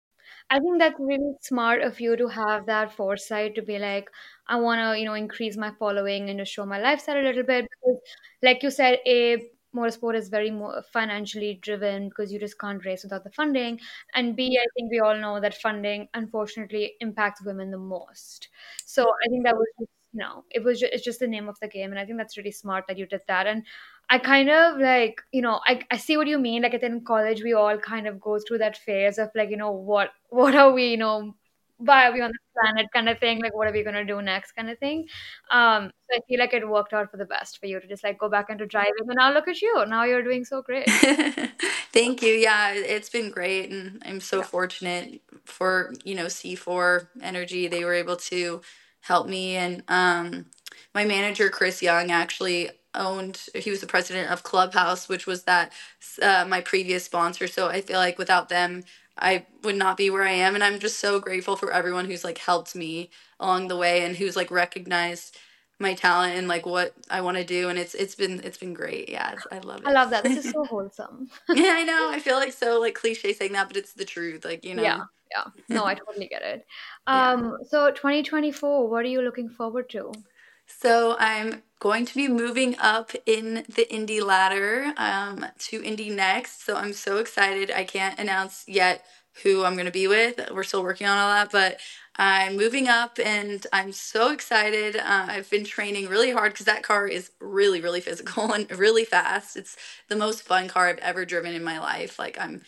I 0.51 0.61
think 0.61 0.79
that's 0.79 0.99
really 1.01 1.35
smart 1.41 1.83
of 1.83 2.01
you 2.01 2.17
to 2.17 2.29
have 2.29 2.67
that 2.67 2.93
foresight 2.93 3.55
to 3.57 3.63
be 3.63 3.79
like, 3.79 4.09
I 4.47 4.57
want 4.57 4.81
to, 4.81 4.99
you 4.99 5.05
know, 5.05 5.15
increase 5.15 5.57
my 5.57 5.73
following 5.79 6.31
and 6.31 6.39
to 6.39 6.45
show 6.45 6.65
my 6.67 6.81
lifestyle 6.81 7.21
a 7.21 7.25
little 7.27 7.43
bit. 7.43 7.67
Because, 7.69 8.01
like 8.43 8.63
you 8.63 8.71
said, 8.71 8.99
a 9.07 9.51
motorsport 9.77 10.17
is 10.17 10.29
very 10.29 10.51
more 10.51 10.83
financially 10.93 11.59
driven 11.63 12.09
because 12.09 12.33
you 12.33 12.41
just 12.41 12.59
can't 12.59 12.85
race 12.85 13.03
without 13.05 13.25
the 13.25 13.31
funding. 13.31 13.79
And 14.15 14.35
B, 14.37 14.59
I 14.61 14.67
think 14.75 14.91
we 14.91 15.01
all 15.01 15.17
know 15.17 15.41
that 15.41 15.55
funding 15.55 16.09
unfortunately 16.15 16.95
impacts 17.01 17.45
women 17.45 17.71
the 17.71 17.79
most. 17.79 18.49
So 18.87 19.03
I 19.05 19.29
think 19.31 19.45
that 19.45 19.57
was 19.57 19.89
you 20.13 20.21
know, 20.21 20.45
it 20.51 20.65
was 20.65 20.81
just, 20.81 20.93
it's 20.95 21.05
just 21.05 21.21
the 21.21 21.27
name 21.27 21.49
of 21.49 21.59
the 21.61 21.69
game. 21.69 21.91
And 21.91 21.99
I 21.99 22.07
think 22.07 22.17
that's 22.17 22.39
really 22.39 22.53
smart 22.53 22.85
that 22.89 22.97
you 22.97 23.07
did 23.07 23.21
that. 23.29 23.47
And 23.47 23.65
I 24.09 24.19
kind 24.19 24.49
of 24.49 24.79
like, 24.79 25.21
you 25.31 25.43
know, 25.43 25.61
I, 25.67 25.83
I 25.91 25.99
see 25.99 26.17
what 26.17 26.27
you 26.27 26.39
mean. 26.39 26.63
Like, 26.63 26.75
in 26.75 27.05
college, 27.05 27.43
we 27.43 27.53
all 27.53 27.77
kind 27.77 28.07
of 28.07 28.21
go 28.21 28.39
through 28.39 28.59
that 28.59 28.79
phase 28.79 29.19
of 29.19 29.31
like, 29.35 29.51
you 29.51 29.59
know, 29.59 29.73
what 29.73 30.11
what 30.31 30.55
are 30.55 30.73
we, 30.73 30.87
you 30.93 30.97
know, 30.97 31.35
why 31.79 32.09
are 32.09 32.13
we 32.13 32.21
on 32.23 32.31
this 32.31 32.39
planet 32.61 32.87
kind 32.93 33.09
of 33.09 33.19
thing? 33.19 33.41
Like, 33.43 33.55
what 33.55 33.69
are 33.69 33.73
we 33.73 33.85
gonna 33.85 34.05
do 34.05 34.23
next 34.23 34.53
kind 34.53 34.71
of 34.71 34.79
thing? 34.79 35.07
Um, 35.51 35.91
so 36.11 36.17
I 36.19 36.21
feel 36.29 36.41
like 36.41 36.55
it 36.55 36.69
worked 36.69 36.93
out 36.95 37.11
for 37.11 37.17
the 37.19 37.27
best 37.27 37.59
for 37.61 37.67
you 37.67 37.81
to 37.81 37.87
just 37.89 38.05
like 38.05 38.19
go 38.19 38.29
back 38.29 38.51
into 38.51 38.67
driving, 38.67 38.93
and 39.09 39.17
now 39.17 39.33
look 39.33 39.49
at 39.49 39.63
you. 39.63 39.85
Now 39.87 40.05
you're 40.05 40.23
doing 40.25 40.45
so 40.45 40.63
great. 40.63 40.95
Thank 41.93 42.23
you. 42.23 42.35
Yeah, 42.35 42.73
it's 42.75 43.11
been 43.11 43.31
great, 43.31 43.71
and 43.71 44.03
I'm 44.07 44.21
so 44.21 44.39
Yeah, 44.39 44.45
fortunate 44.45 45.23
for 45.45 45.95
you 46.05 46.15
know 46.15 46.27
C4 46.27 47.09
Energy. 47.23 47.69
They 47.69 47.85
were 47.85 47.95
able 47.95 48.17
to 48.17 48.63
help 49.03 49.29
me, 49.29 49.57
and 49.57 49.83
um, 49.89 50.47
my 50.95 51.05
manager 51.05 51.51
Chris 51.51 51.83
Young 51.83 52.11
actually 52.13 52.71
owned. 52.95 53.41
He 53.55 53.71
was 53.71 53.81
the 53.81 53.87
president 53.89 54.31
of 54.31 54.43
Clubhouse, 54.45 55.09
which 55.09 55.27
was 55.27 55.45
that 55.45 55.73
uh, 56.23 56.47
my 56.49 56.61
previous 56.61 57.05
sponsor. 57.05 57.49
So 57.49 57.69
I 57.69 57.81
feel 57.83 57.99
like 57.99 58.19
without 58.19 58.49
them, 58.51 58.85
I 59.19 59.47
would 59.63 59.77
not 59.77 59.97
be 59.97 60.11
where 60.11 60.25
I 60.25 60.33
am, 60.33 60.55
and 60.55 60.63
I'm 60.63 60.79
just 60.79 60.99
so 60.99 61.21
grateful 61.21 61.57
for 61.57 61.73
everyone 61.73 62.05
who's 62.05 62.25
like 62.25 62.39
helped 62.39 62.75
me 62.75 63.11
along 63.41 63.69
the 63.69 63.77
way 63.77 64.05
and 64.05 64.17
who's 64.17 64.37
like 64.37 64.51
recognized 64.51 65.37
my 65.79 65.95
talent 65.95 66.37
and 66.37 66.49
like 66.49 66.65
what 66.65 66.95
I 67.11 67.21
want 67.21 67.37
to 67.37 67.45
do 67.45 67.69
and 67.69 67.79
it's 67.79 67.95
it's 67.95 68.15
been 68.15 68.41
it's 68.45 68.57
been 68.59 68.75
great. 68.75 69.09
Yeah, 69.09 69.35
I 69.53 69.59
love 69.59 69.81
it. 69.81 69.87
I 69.87 69.93
love 69.93 70.11
that. 70.11 70.25
This 70.25 70.45
is 70.45 70.51
so 70.51 70.65
wholesome. 70.71 71.29
yeah, 71.51 71.75
I 71.75 71.85
know. 71.85 72.11
I 72.13 72.19
feel 72.19 72.37
like 72.37 72.53
so 72.53 72.81
like 72.81 72.95
cliche 72.95 73.33
saying 73.33 73.53
that, 73.53 73.69
but 73.69 73.77
it's 73.77 73.93
the 73.93 74.05
truth. 74.05 74.45
Like, 74.45 74.65
you 74.65 74.75
know. 74.75 74.83
yeah. 74.83 75.01
Yeah. 75.33 75.45
No, 75.69 75.85
I 75.85 75.95
totally 75.95 76.29
get 76.29 76.43
it. 76.43 76.67
yeah. 77.09 77.33
Um, 77.33 77.59
so 77.69 77.91
2024, 77.91 78.89
what 78.89 79.05
are 79.05 79.09
you 79.09 79.23
looking 79.23 79.49
forward 79.49 79.91
to? 79.91 80.13
So 80.67 81.17
I'm 81.19 81.63
going 81.79 82.07
to 82.07 82.15
be 82.15 82.29
moving 82.29 82.77
up 82.79 83.13
in 83.27 83.65
the 83.75 83.93
Indy 83.93 84.21
ladder 84.21 84.93
um, 84.97 85.47
to 85.59 85.83
Indy 85.83 86.11
NXT. 86.11 86.47
So 86.47 86.77
I'm 86.77 86.93
so 86.93 87.19
excited. 87.19 87.71
I 87.71 87.85
can't 87.85 88.19
announce 88.19 88.65
yet 88.67 89.05
who 89.43 89.65
I'm 89.65 89.75
going 89.75 89.87
to 89.87 89.93
be 89.93 90.09
with. 90.09 90.41
We're 90.53 90.65
still 90.65 90.83
working 90.83 91.07
on 91.07 91.19
all 91.19 91.29
that, 91.29 91.53
but 91.53 91.79
I'm 92.17 92.57
moving 92.57 92.89
up 92.89 93.19
and 93.23 93.67
I'm 93.73 93.93
so 93.93 94.33
excited. 94.33 94.97
Uh, 94.97 95.27
I've 95.29 95.51
been 95.51 95.65
training 95.65 96.09
really 96.09 96.33
hard 96.33 96.53
because 96.53 96.65
that 96.67 96.83
car 96.83 97.07
is 97.07 97.31
really, 97.41 97.83
really 97.83 98.01
physical 98.01 98.53
and 98.55 98.71
really 98.79 99.05
fast. 99.05 99.57
It's 99.57 99.77
the 100.09 100.17
most 100.17 100.43
fun 100.43 100.69
car 100.69 100.89
I've 100.89 100.99
ever 100.99 101.27
driven 101.27 101.55
in 101.55 101.63
my 101.63 101.79
life. 101.79 102.19
Like 102.19 102.39
I'm 102.41 102.63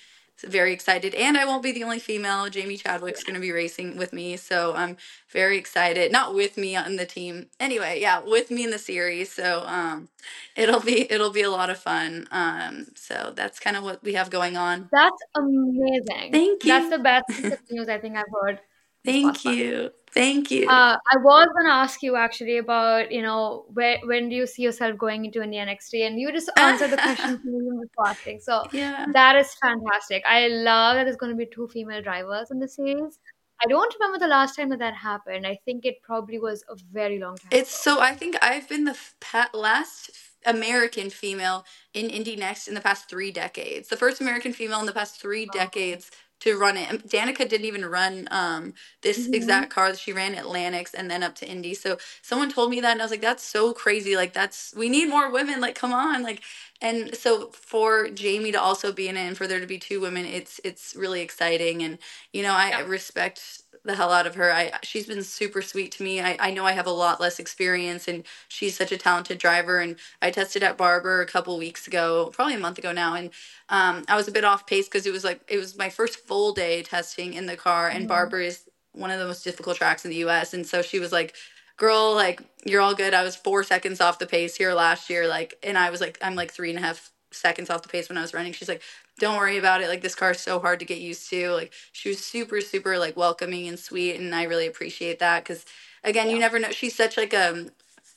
very 0.45 0.73
excited. 0.73 1.15
And 1.15 1.37
i 1.37 1.45
won't 1.45 1.63
be 1.63 1.73
the 1.73 1.85
only 1.85 1.99
female. 1.99 2.49
Jamie 2.49 2.77
chadwick's 2.77 3.23
going 3.25 3.35
to 3.35 3.41
be 3.41 3.53
racing 3.53 3.97
with 3.97 4.13
me 4.13 4.37
so 4.37 4.75
i'm 4.75 4.97
very 5.31 5.59
excited. 5.59 6.11
Not 6.13 6.35
with 6.35 6.57
me 6.57 6.77
on 6.77 6.97
the 6.97 7.07
team. 7.07 7.47
Anyway 7.61 8.01
yeah 8.01 8.21
with 8.25 8.51
me 8.51 8.65
in 8.65 8.71
the 8.71 8.79
series 8.79 9.33
so 9.33 9.65
um 9.67 10.09
it'll 10.57 10.81
be 10.81 11.11
it'll 11.11 11.31
be 11.33 11.43
a 11.43 11.51
lot 11.51 11.71
of 11.71 11.79
fun. 11.79 12.27
Um 12.31 12.87
so 12.95 13.33
that's 13.35 13.59
kind 13.59 13.77
of 13.77 13.85
what 13.85 14.03
we 14.03 14.15
have 14.15 14.31
going 14.31 14.57
on. 14.57 14.89
That's 14.93 15.23
amazing. 15.37 16.33
thank 16.33 16.65
you. 16.65 16.69
That's 16.69 16.91
the 16.91 16.99
best 16.99 17.25
news 17.71 17.89
I 17.89 17.99
think 17.99 18.17
I've 18.17 18.25
heard 18.43 18.61
Thank 19.09 19.45
you. 19.45 19.91
Thank 20.13 20.51
you. 20.51 20.67
Uh, 20.69 20.97
I 20.97 21.17
was 21.19 21.49
going 21.55 21.67
to 21.67 21.73
ask 21.73 22.03
you 22.03 22.17
actually 22.17 22.59
about, 22.59 23.13
you 23.13 23.23
know, 23.23 23.67
where 23.73 23.99
when 24.05 24.29
do 24.29 24.35
you 24.35 24.47
see 24.47 24.63
yourself 24.63 24.97
going 24.99 25.25
into 25.25 25.43
India 25.43 25.65
next 25.65 25.93
year? 25.93 26.07
And 26.07 26.19
you 26.19 26.33
just 26.33 26.51
answered 26.57 26.91
the 26.91 26.97
question 26.97 27.39
for 27.43 27.47
me 27.47 27.79
before 27.83 28.09
asking. 28.09 28.41
So 28.41 28.65
yeah. 28.73 29.07
that 29.13 29.37
is 29.37 29.55
fantastic. 29.63 30.23
I 30.27 30.49
love 30.49 30.97
that 30.97 31.05
there's 31.05 31.17
going 31.17 31.33
to 31.33 31.37
be 31.37 31.47
two 31.47 31.69
female 31.69 32.03
drivers 32.03 32.51
in 32.51 32.59
the 32.59 32.69
series. 32.69 33.19
I 33.61 33.67
don't 33.67 33.95
remember 33.99 34.19
the 34.19 34.29
last 34.29 34.57
time 34.57 34.69
that 34.71 34.79
that 34.79 34.95
happened. 34.95 35.47
I 35.47 35.59
think 35.65 35.85
it 35.85 36.01
probably 36.03 36.39
was 36.39 36.65
a 36.71 36.77
very 36.93 37.19
long 37.19 37.37
time. 37.37 37.51
It's 37.51 37.85
ago. 37.85 37.97
so. 37.97 38.01
I 38.01 38.15
think 38.15 38.37
I've 38.41 38.69
been 38.69 38.85
the 38.85 38.95
fa- 38.95 39.51
last 39.53 40.11
American 40.47 41.11
female 41.11 41.65
in 41.93 42.09
Indy 42.09 42.37
NXT 42.37 42.69
in 42.69 42.75
the 42.75 42.81
past 42.81 43.11
three 43.11 43.33
decades. 43.33 43.89
The 43.89 43.97
first 43.97 44.21
American 44.21 44.53
female 44.53 44.81
in 44.81 44.87
the 44.87 44.93
past 44.93 45.21
three 45.21 45.49
oh. 45.53 45.59
decades 45.59 46.11
to 46.41 46.57
run 46.57 46.77
it. 46.77 47.09
Danica 47.09 47.49
didn't 47.49 47.67
even 47.67 47.85
run 47.85 48.29
um, 48.31 48.75
this 49.03 49.25
mm-hmm. 49.25 49.35
exact 49.35 49.71
car. 49.71 49.95
She 49.95 50.13
ran 50.13 50.35
Atlantics 50.35 50.95
and 50.95 51.11
then 51.11 51.23
up 51.23 51.35
to 51.37 51.49
Indy. 51.49 51.75
So 51.75 51.99
someone 52.23 52.51
told 52.51 52.71
me 52.71 52.81
that, 52.81 52.93
and 52.93 53.01
I 53.01 53.05
was 53.05 53.11
like, 53.11 53.21
"That's 53.21 53.45
so 53.45 53.73
crazy! 53.73 54.17
Like 54.17 54.33
that's 54.33 54.75
we 54.77 54.89
need 54.89 55.09
more 55.09 55.31
women. 55.33 55.61
Like 55.61 55.75
come 55.75 55.93
on! 55.93 56.23
Like." 56.23 56.43
And 56.81 57.15
so 57.17 57.49
for 57.49 58.09
Jamie 58.09 58.53
to 58.53 58.61
also 58.61 58.93
be 58.93 59.09
in 59.09 59.17
it, 59.17 59.27
and 59.27 59.37
for 59.37 59.47
there 59.47 59.61
to 59.61 59.67
be 59.67 59.79
two 59.79 60.01
women, 60.01 60.25
it's 60.25 60.61
it's 60.65 60.95
really 60.95 61.21
exciting. 61.21 61.83
And 61.83 61.99
you 62.33 62.43
know, 62.43 62.53
I 62.53 62.69
yeah. 62.69 62.87
respect 62.87 63.63
the 63.85 63.97
hell 63.97 64.13
out 64.13 64.27
of 64.27 64.35
her. 64.37 64.53
I 64.53 64.73
she's 64.83 65.07
been 65.07 65.23
super 65.23 65.63
sweet 65.63 65.93
to 65.93 66.03
me. 66.03 66.21
I, 66.21 66.37
I 66.39 66.51
know 66.51 66.65
I 66.65 66.73
have 66.73 66.87
a 66.87 66.93
lot 66.93 67.21
less 67.21 67.39
experience 67.39 68.07
and 68.07 68.25
she's 68.49 68.77
such 68.77 68.93
a 68.93 68.99
talented 68.99 69.39
driver 69.39 69.81
and 69.81 69.97
I 70.23 70.31
tested 70.31 70.63
at 70.63 70.77
Barber 70.77 71.21
a 71.21 71.27
couple 71.27 71.57
weeks 71.59 71.87
ago, 71.87 72.31
probably 72.33 72.55
a 72.55 72.59
month 72.59 72.79
ago 72.79 72.93
now 72.93 73.15
and 73.15 73.31
um, 73.69 74.05
I 74.09 74.17
was 74.17 74.29
a 74.29 74.33
bit 74.33 74.45
off 74.45 74.67
pace 74.67 74.87
because 74.87 75.07
it 75.07 75.13
was 75.13 75.25
like 75.25 75.41
it 75.49 75.59
was 75.59 75.77
my 75.77 75.89
first 75.89 76.21
full 76.27 76.53
day 76.53 76.83
testing 76.83 77.35
in 77.35 77.47
the 77.47 77.57
car 77.57 77.89
and 77.89 78.01
mm-hmm. 78.01 78.09
Barber 78.09 78.41
is 78.41 78.65
one 78.93 79.11
of 79.11 79.19
the 79.19 79.27
most 79.27 79.45
difficult 79.45 79.77
tracks 79.77 80.05
in 80.05 80.11
the 80.11 80.25
US 80.29 80.55
and 80.55 80.67
so 80.67 80.83
she 80.83 80.99
was 80.99 81.13
like 81.13 81.35
girl 81.79 82.15
like 82.15 82.43
you're 82.67 82.83
all 82.83 82.95
good 82.95 83.15
I 83.15 83.25
was 83.25 83.37
four 83.37 83.65
seconds 83.65 84.01
off 84.01 84.19
the 84.19 84.27
pace 84.27 84.57
here 84.57 84.75
last 84.75 85.09
year 85.09 85.27
like 85.27 85.55
and 85.63 85.79
I 85.79 85.91
was 85.91 86.01
like 86.03 86.19
I'm 86.21 86.35
like 86.35 86.53
three 86.53 86.71
and 86.71 86.79
a 86.79 86.83
half 86.83 87.11
seconds 87.31 87.71
off 87.71 87.83
the 87.83 87.89
pace 87.89 88.09
when 88.09 88.19
I 88.19 88.23
was 88.23 88.35
running. 88.35 88.53
She's 88.53 88.69
like, 88.69 88.83
don't 89.19 89.37
worry 89.37 89.59
about 89.59 89.83
it. 89.83 89.89
Like 89.89 90.03
this 90.03 90.15
car's 90.15 90.41
so 90.41 90.61
hard 90.61 90.79
to 90.81 90.85
get 90.85 90.99
used 90.99 91.29
to. 91.31 91.51
Like 91.51 91.73
she 91.93 92.09
was 92.09 92.25
super, 92.25 92.61
super 92.61 92.99
like 92.99 93.17
welcoming 93.17 93.69
and 93.69 93.79
sweet. 93.79 94.17
And 94.17 94.35
I 94.35 94.45
really 94.45 94.67
appreciate 94.67 95.19
that. 95.19 95.45
Cause 95.45 95.65
again, 96.05 96.29
yeah. 96.29 96.35
you 96.35 96.39
never 96.41 96.59
know. 96.59 96.71
She's 96.71 96.95
such 96.95 97.17
like 97.17 97.33
a 97.33 97.67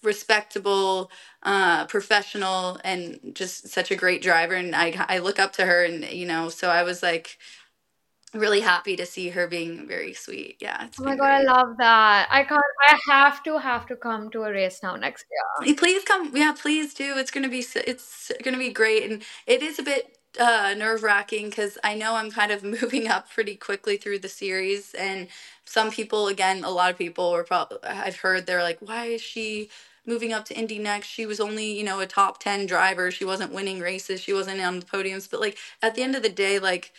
respectable, 0.03 1.11
uh, 1.43 1.85
professional 1.85 2.79
and 2.83 3.19
just 3.33 3.67
such 3.69 3.91
a 3.91 3.95
great 3.95 4.21
driver. 4.21 4.55
And 4.55 4.75
I, 4.75 5.05
I 5.07 5.19
look 5.19 5.39
up 5.39 5.53
to 5.53 5.65
her 5.65 5.83
and, 5.83 6.05
you 6.05 6.25
know, 6.25 6.49
so 6.49 6.69
I 6.69 6.83
was 6.83 7.03
like, 7.03 7.37
really 8.33 8.61
happy 8.61 8.95
to 8.95 9.05
see 9.05 9.29
her 9.29 9.47
being 9.47 9.87
very 9.87 10.13
sweet. 10.13 10.57
Yeah. 10.59 10.87
oh 10.99 11.03
my 11.03 11.15
god, 11.15 11.17
great. 11.17 11.29
I 11.29 11.41
love 11.41 11.77
that. 11.77 12.27
I 12.31 12.43
can't. 12.43 12.61
I 12.87 12.97
have 13.07 13.43
to 13.43 13.57
have 13.57 13.85
to 13.87 13.95
come 13.95 14.29
to 14.31 14.43
a 14.43 14.51
race 14.51 14.79
now 14.81 14.95
next 14.95 15.25
year. 15.63 15.75
Please 15.75 16.03
come. 16.03 16.31
Yeah, 16.35 16.53
please 16.53 16.93
do. 16.93 17.17
It's 17.17 17.31
gonna 17.31 17.49
be. 17.49 17.65
It's 17.75 18.31
gonna 18.43 18.57
be 18.57 18.71
great, 18.71 19.09
and 19.09 19.21
it 19.47 19.61
is 19.61 19.79
a 19.79 19.83
bit 19.83 20.17
uh, 20.39 20.73
nerve 20.77 21.03
wracking 21.03 21.49
because 21.49 21.77
I 21.83 21.95
know 21.95 22.15
I'm 22.15 22.31
kind 22.31 22.51
of 22.51 22.63
moving 22.81 23.07
up 23.07 23.29
pretty 23.29 23.55
quickly 23.55 23.97
through 23.97 24.19
the 24.19 24.29
series, 24.29 24.93
and 24.93 25.27
some 25.65 25.91
people, 25.91 26.27
again, 26.27 26.63
a 26.63 26.69
lot 26.69 26.91
of 26.91 26.97
people 26.97 27.31
were 27.31 27.43
probably 27.43 27.77
I've 27.83 28.17
heard 28.17 28.45
they're 28.45 28.63
like, 28.63 28.79
why 28.79 29.05
is 29.05 29.21
she? 29.21 29.69
moving 30.03 30.33
up 30.33 30.45
to 30.45 30.57
Indy 30.57 30.79
NXT. 30.79 31.03
She 31.03 31.25
was 31.27 31.39
only, 31.39 31.71
you 31.71 31.83
know, 31.83 31.99
a 31.99 32.07
top 32.07 32.39
10 32.39 32.65
driver. 32.65 33.11
She 33.11 33.23
wasn't 33.23 33.53
winning 33.53 33.79
races. 33.79 34.19
She 34.19 34.33
wasn't 34.33 34.59
on 34.59 34.79
the 34.79 34.85
podiums. 34.85 35.29
But 35.29 35.41
like 35.41 35.57
at 35.81 35.93
the 35.93 36.01
end 36.01 36.15
of 36.15 36.23
the 36.23 36.29
day, 36.29 36.57
like 36.57 36.91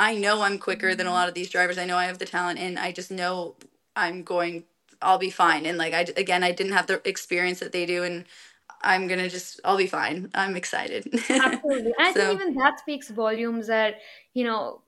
I 0.00 0.14
know 0.14 0.40
I'm 0.40 0.58
quicker 0.58 0.94
than 0.94 1.06
a 1.06 1.12
lot 1.12 1.28
of 1.28 1.34
these 1.34 1.50
drivers. 1.50 1.76
I 1.76 1.84
know 1.84 1.98
I 1.98 2.06
have 2.06 2.18
the 2.18 2.24
talent, 2.24 2.58
and 2.58 2.78
I 2.78 2.90
just 2.90 3.10
know 3.10 3.54
I'm 3.94 4.22
going. 4.22 4.64
I'll 5.02 5.18
be 5.18 5.30
fine. 5.30 5.66
And 5.66 5.76
like 5.76 5.92
I 5.92 6.06
again, 6.16 6.42
I 6.42 6.52
didn't 6.52 6.72
have 6.72 6.86
the 6.86 7.06
experience 7.06 7.60
that 7.60 7.72
they 7.72 7.84
do, 7.84 8.02
and 8.02 8.24
I'm 8.82 9.08
gonna 9.08 9.28
just. 9.28 9.60
I'll 9.62 9.76
be 9.76 9.86
fine. 9.86 10.30
I'm 10.34 10.56
excited. 10.56 11.06
Absolutely, 11.28 11.92
I 12.00 12.14
so, 12.14 12.20
think 12.28 12.40
even 12.40 12.54
that 12.54 12.78
speaks 12.80 13.10
volumes. 13.10 13.66
That 13.66 13.96
you 14.32 14.44
know 14.44 14.80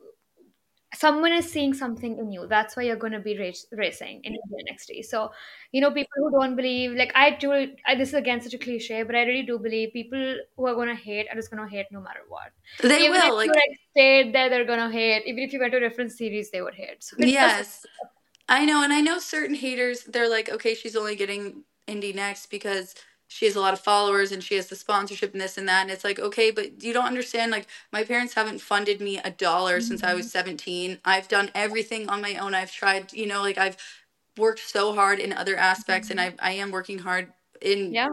someone 0.94 1.33
is 1.33 1.50
seeing 1.50 1.72
something 1.74 2.18
in 2.18 2.31
you. 2.31 2.46
That's 2.46 2.76
why 2.76 2.85
you're 2.85 2.96
going 2.96 3.12
to 3.12 3.20
be 3.20 3.38
race, 3.38 3.66
racing 3.72 4.20
in 4.24 4.35
Indy 4.35 4.64
NXT. 4.70 5.05
So, 5.05 5.31
you 5.72 5.81
know, 5.81 5.90
people 5.90 6.12
who 6.16 6.31
don't 6.31 6.55
believe, 6.55 6.92
like 6.92 7.12
I 7.14 7.31
do, 7.31 7.52
I, 7.52 7.94
this 7.96 8.09
is 8.09 8.14
again 8.14 8.40
such 8.40 8.55
a 8.55 8.59
cliche, 8.59 9.02
but 9.02 9.14
I 9.14 9.22
really 9.22 9.42
do 9.42 9.59
believe 9.59 9.92
people 9.92 10.37
who 10.57 10.66
are 10.66 10.74
going 10.74 10.88
to 10.88 10.94
hate 10.94 11.28
are 11.31 11.35
just 11.35 11.50
going 11.50 11.62
to 11.62 11.68
hate 11.68 11.87
no 11.90 12.00
matter 12.00 12.20
what. 12.28 12.52
They 12.81 13.05
Even 13.05 13.12
will. 13.12 13.26
If 13.28 13.35
like, 13.35 13.46
you 13.46 13.52
like 13.52 13.78
stayed 13.90 14.35
there, 14.35 14.50
they're 14.50 14.66
going 14.66 14.81
to 14.81 14.90
hate. 14.90 15.22
Even 15.26 15.44
if 15.44 15.52
you 15.52 15.61
went 15.61 15.72
to 15.72 15.78
a 15.78 15.81
different 15.81 16.12
series, 16.12 16.50
they 16.50 16.62
would 16.62 16.74
hate. 16.74 17.02
So 17.02 17.16
yes, 17.18 17.59
just... 17.59 17.87
I 18.48 18.64
know, 18.64 18.83
and 18.83 18.92
I 18.92 19.00
know 19.00 19.18
certain 19.18 19.55
haters. 19.55 20.05
They're 20.05 20.28
like, 20.28 20.50
okay, 20.50 20.74
she's 20.74 20.96
only 20.96 21.16
getting 21.16 21.64
Indy 21.87 22.12
NXT 22.12 22.50
because 22.50 22.94
she 23.33 23.47
has 23.47 23.57
a 23.57 23.61
lot 23.61 23.73
of 23.73 23.81
followers 23.81 24.31
and 24.31 24.45
she 24.45 24.55
has 24.55 24.66
the 24.66 24.77
sponsorship 24.77 25.33
and 25.33 25.40
this 25.40 25.57
and 25.57 25.68
that 25.68 25.83
and 25.83 25.90
it's 25.90 26.05
like 26.05 26.18
okay 26.18 26.51
but 26.51 26.83
you 26.83 26.92
don't 26.92 27.07
understand 27.07 27.51
like 27.51 27.66
my 27.92 28.05
parents 28.05 28.35
haven't 28.35 28.61
funded 28.61 29.01
me 29.01 29.18
a 29.18 29.31
dollar 29.31 29.79
mm-hmm. 29.79 29.88
since 29.88 30.03
i 30.03 30.14
was 30.14 30.27
mm-hmm. 30.27 30.38
17 30.38 30.99
i've 31.05 31.29
done 31.29 31.51
everything 31.55 32.09
on 32.09 32.21
my 32.21 32.37
own 32.37 32.55
i've 32.55 32.73
tried 32.73 33.12
you 33.12 33.27
know 33.27 33.40
like 33.40 33.59
i've 33.59 33.77
worked 34.37 34.61
so 34.61 34.95
hard 34.95 35.18
in 35.18 35.33
other 35.33 35.57
aspects 35.57 36.09
mm-hmm. 36.09 36.18
and 36.18 36.38
I, 36.40 36.51
I 36.51 36.53
am 36.53 36.71
working 36.71 36.99
hard 36.99 37.33
in 37.61 37.92
yeah 37.92 38.09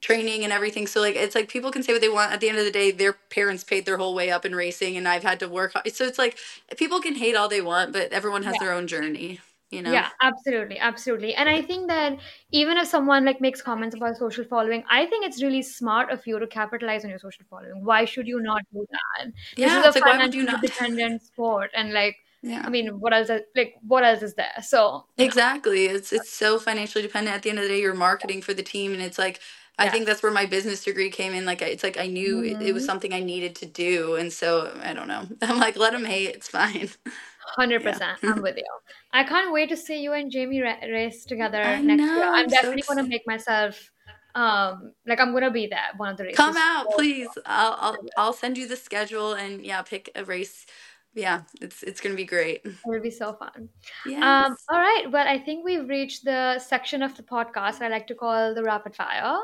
training 0.00 0.44
and 0.44 0.52
everything 0.52 0.86
so 0.86 1.00
like 1.00 1.16
it's 1.16 1.34
like 1.34 1.48
people 1.48 1.70
can 1.70 1.82
say 1.82 1.92
what 1.92 2.00
they 2.00 2.08
want 2.08 2.32
at 2.32 2.40
the 2.40 2.48
end 2.48 2.56
of 2.58 2.64
the 2.64 2.70
day 2.70 2.90
their 2.90 3.12
parents 3.12 3.64
paid 3.64 3.84
their 3.84 3.96
whole 3.96 4.14
way 4.14 4.30
up 4.30 4.44
in 4.44 4.54
racing 4.54 4.96
and 4.96 5.08
i've 5.08 5.24
had 5.24 5.40
to 5.40 5.48
work 5.48 5.72
hard. 5.72 5.92
so 5.92 6.04
it's 6.04 6.18
like 6.18 6.38
people 6.76 7.00
can 7.00 7.16
hate 7.16 7.34
all 7.34 7.48
they 7.48 7.60
want 7.60 7.92
but 7.92 8.12
everyone 8.12 8.44
has 8.44 8.54
yeah. 8.54 8.66
their 8.66 8.74
own 8.74 8.86
journey 8.86 9.40
you 9.70 9.82
know 9.82 9.92
yeah 9.92 10.08
absolutely 10.22 10.78
absolutely 10.78 11.34
and 11.34 11.48
i 11.48 11.60
think 11.60 11.88
that 11.88 12.16
even 12.50 12.78
if 12.78 12.86
someone 12.86 13.24
like 13.24 13.40
makes 13.40 13.60
comments 13.60 13.94
about 13.94 14.16
social 14.16 14.44
following 14.44 14.82
i 14.90 15.04
think 15.06 15.26
it's 15.26 15.42
really 15.42 15.62
smart 15.62 16.10
of 16.10 16.26
you 16.26 16.38
to 16.38 16.46
capitalize 16.46 17.04
on 17.04 17.10
your 17.10 17.18
social 17.18 17.44
following 17.50 17.84
why 17.84 18.04
should 18.04 18.26
you 18.26 18.40
not 18.40 18.62
do 18.72 18.86
that 18.90 19.32
yeah, 19.56 19.80
this 19.82 19.94
is 19.94 19.96
a 19.96 20.04
like, 20.04 20.12
financially 20.12 20.46
dependent 20.62 21.22
sport 21.22 21.70
and 21.74 21.92
like 21.92 22.16
yeah. 22.40 22.62
I 22.64 22.68
mean, 22.68 23.00
what 23.00 23.12
else? 23.12 23.30
Is, 23.30 23.40
Like, 23.56 23.74
what 23.86 24.04
else 24.04 24.22
is 24.22 24.34
there? 24.34 24.62
So 24.62 25.06
exactly, 25.16 25.86
it's 25.86 26.12
it's 26.12 26.30
so 26.30 26.58
financially 26.58 27.02
dependent. 27.02 27.34
At 27.34 27.42
the 27.42 27.50
end 27.50 27.58
of 27.58 27.64
the 27.64 27.68
day, 27.68 27.80
you're 27.80 27.94
marketing 27.94 28.42
for 28.42 28.54
the 28.54 28.62
team, 28.62 28.92
and 28.92 29.02
it's 29.02 29.18
like 29.18 29.40
I 29.78 29.84
yes. 29.84 29.92
think 29.92 30.06
that's 30.06 30.22
where 30.22 30.32
my 30.32 30.44
business 30.46 30.84
degree 30.84 31.10
came 31.10 31.32
in. 31.32 31.44
Like, 31.44 31.62
it's 31.62 31.84
like 31.84 31.98
I 31.98 32.06
knew 32.06 32.36
mm-hmm. 32.36 32.62
it, 32.62 32.68
it 32.68 32.72
was 32.72 32.82
mm-hmm. 32.82 32.90
something 32.90 33.12
I 33.12 33.20
needed 33.20 33.54
to 33.56 33.66
do, 33.66 34.16
and 34.16 34.32
so 34.32 34.76
I 34.82 34.92
don't 34.92 35.08
know. 35.08 35.26
I'm 35.42 35.58
like, 35.58 35.76
let 35.76 35.92
them 35.92 36.04
hate. 36.04 36.34
It's 36.34 36.48
fine. 36.48 36.90
Hundred 37.56 37.82
yeah. 37.82 37.92
percent, 37.92 38.18
I'm 38.22 38.42
with 38.42 38.56
you. 38.56 38.64
I 39.12 39.24
can't 39.24 39.52
wait 39.52 39.68
to 39.70 39.76
see 39.76 40.02
you 40.02 40.12
and 40.12 40.30
Jamie 40.30 40.60
race 40.60 41.24
together 41.24 41.62
I 41.62 41.80
next 41.80 42.00
know, 42.00 42.14
year. 42.14 42.24
I'm, 42.24 42.34
I'm 42.34 42.48
definitely 42.48 42.82
so 42.82 42.94
gonna 42.94 43.08
make 43.08 43.26
myself 43.26 43.90
um 44.34 44.92
like 45.06 45.18
I'm 45.18 45.32
gonna 45.32 45.50
be 45.50 45.66
there 45.66 45.90
one 45.96 46.10
of 46.10 46.16
the 46.16 46.24
races. 46.24 46.36
Come 46.36 46.56
out, 46.56 46.86
so, 46.90 46.96
please. 46.96 47.28
I'll 47.46 47.76
I'll 47.80 47.96
I'll 48.16 48.32
send 48.32 48.58
you 48.58 48.68
the 48.68 48.76
schedule 48.76 49.32
and 49.32 49.64
yeah, 49.64 49.82
pick 49.82 50.10
a 50.14 50.24
race. 50.24 50.66
Yeah, 51.14 51.42
it's 51.60 51.82
it's 51.82 52.00
gonna 52.00 52.14
be 52.14 52.24
great. 52.24 52.60
It'll 52.64 53.00
be 53.00 53.10
so 53.10 53.32
fun. 53.32 53.50
Um, 53.56 53.68
yes. 54.06 54.22
Um, 54.22 54.56
all 54.68 54.78
right. 54.78 55.06
Well, 55.10 55.26
I 55.26 55.38
think 55.38 55.64
we've 55.64 55.88
reached 55.88 56.24
the 56.24 56.58
section 56.58 57.02
of 57.02 57.16
the 57.16 57.22
podcast 57.22 57.80
I 57.80 57.88
like 57.88 58.06
to 58.08 58.14
call 58.14 58.54
the 58.54 58.62
rapid 58.62 58.94
fire. 58.94 59.38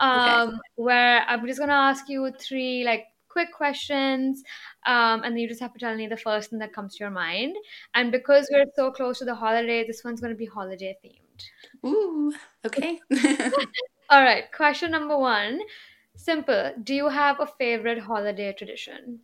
Um, 0.00 0.48
okay. 0.48 0.58
where 0.76 1.20
I'm 1.28 1.46
just 1.46 1.60
gonna 1.60 1.72
ask 1.72 2.08
you 2.08 2.32
three 2.40 2.84
like 2.84 3.04
quick 3.30 3.52
questions 3.52 4.42
um, 4.86 5.22
and 5.24 5.38
you 5.38 5.48
just 5.48 5.60
have 5.60 5.72
to 5.74 5.78
tell 5.78 5.94
me 5.96 6.06
the 6.06 6.16
first 6.16 6.50
thing 6.50 6.58
that 6.60 6.72
comes 6.72 6.96
to 6.96 7.04
your 7.04 7.10
mind. 7.10 7.56
And 7.94 8.10
because 8.12 8.48
we're 8.50 8.66
so 8.74 8.90
close 8.90 9.18
to 9.18 9.24
the 9.24 9.34
holiday, 9.34 9.86
this 9.86 10.04
one's 10.04 10.20
going 10.20 10.32
to 10.32 10.38
be 10.38 10.46
holiday 10.46 10.96
themed. 11.04 11.44
Ooh, 11.86 12.32
okay. 12.64 13.00
All 14.10 14.22
right. 14.22 14.50
Question 14.52 14.90
number 14.90 15.16
one 15.18 15.60
simple. 16.16 16.72
Do 16.82 16.94
you 16.94 17.08
have 17.08 17.40
a 17.40 17.46
favorite 17.46 17.98
holiday 18.00 18.52
tradition? 18.52 19.20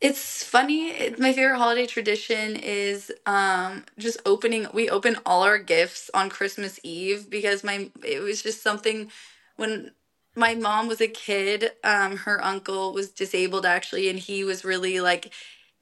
It's 0.00 0.42
funny. 0.42 1.10
My 1.18 1.32
favorite 1.34 1.58
holiday 1.58 1.86
tradition 1.86 2.56
is 2.56 3.12
um, 3.26 3.84
just 3.98 4.18
opening. 4.24 4.66
We 4.72 4.88
open 4.88 5.16
all 5.26 5.42
our 5.42 5.58
gifts 5.58 6.10
on 6.14 6.30
Christmas 6.30 6.80
Eve 6.82 7.28
because 7.28 7.62
my 7.62 7.90
it 8.02 8.22
was 8.22 8.42
just 8.42 8.62
something 8.62 9.10
when 9.56 9.90
my 10.40 10.54
mom 10.54 10.88
was 10.88 11.00
a 11.00 11.06
kid. 11.06 11.72
Um, 11.84 12.16
her 12.16 12.42
uncle 12.42 12.92
was 12.92 13.10
disabled 13.10 13.66
actually, 13.66 14.08
and 14.08 14.18
he 14.18 14.42
was 14.42 14.64
really 14.64 15.00
like 15.00 15.32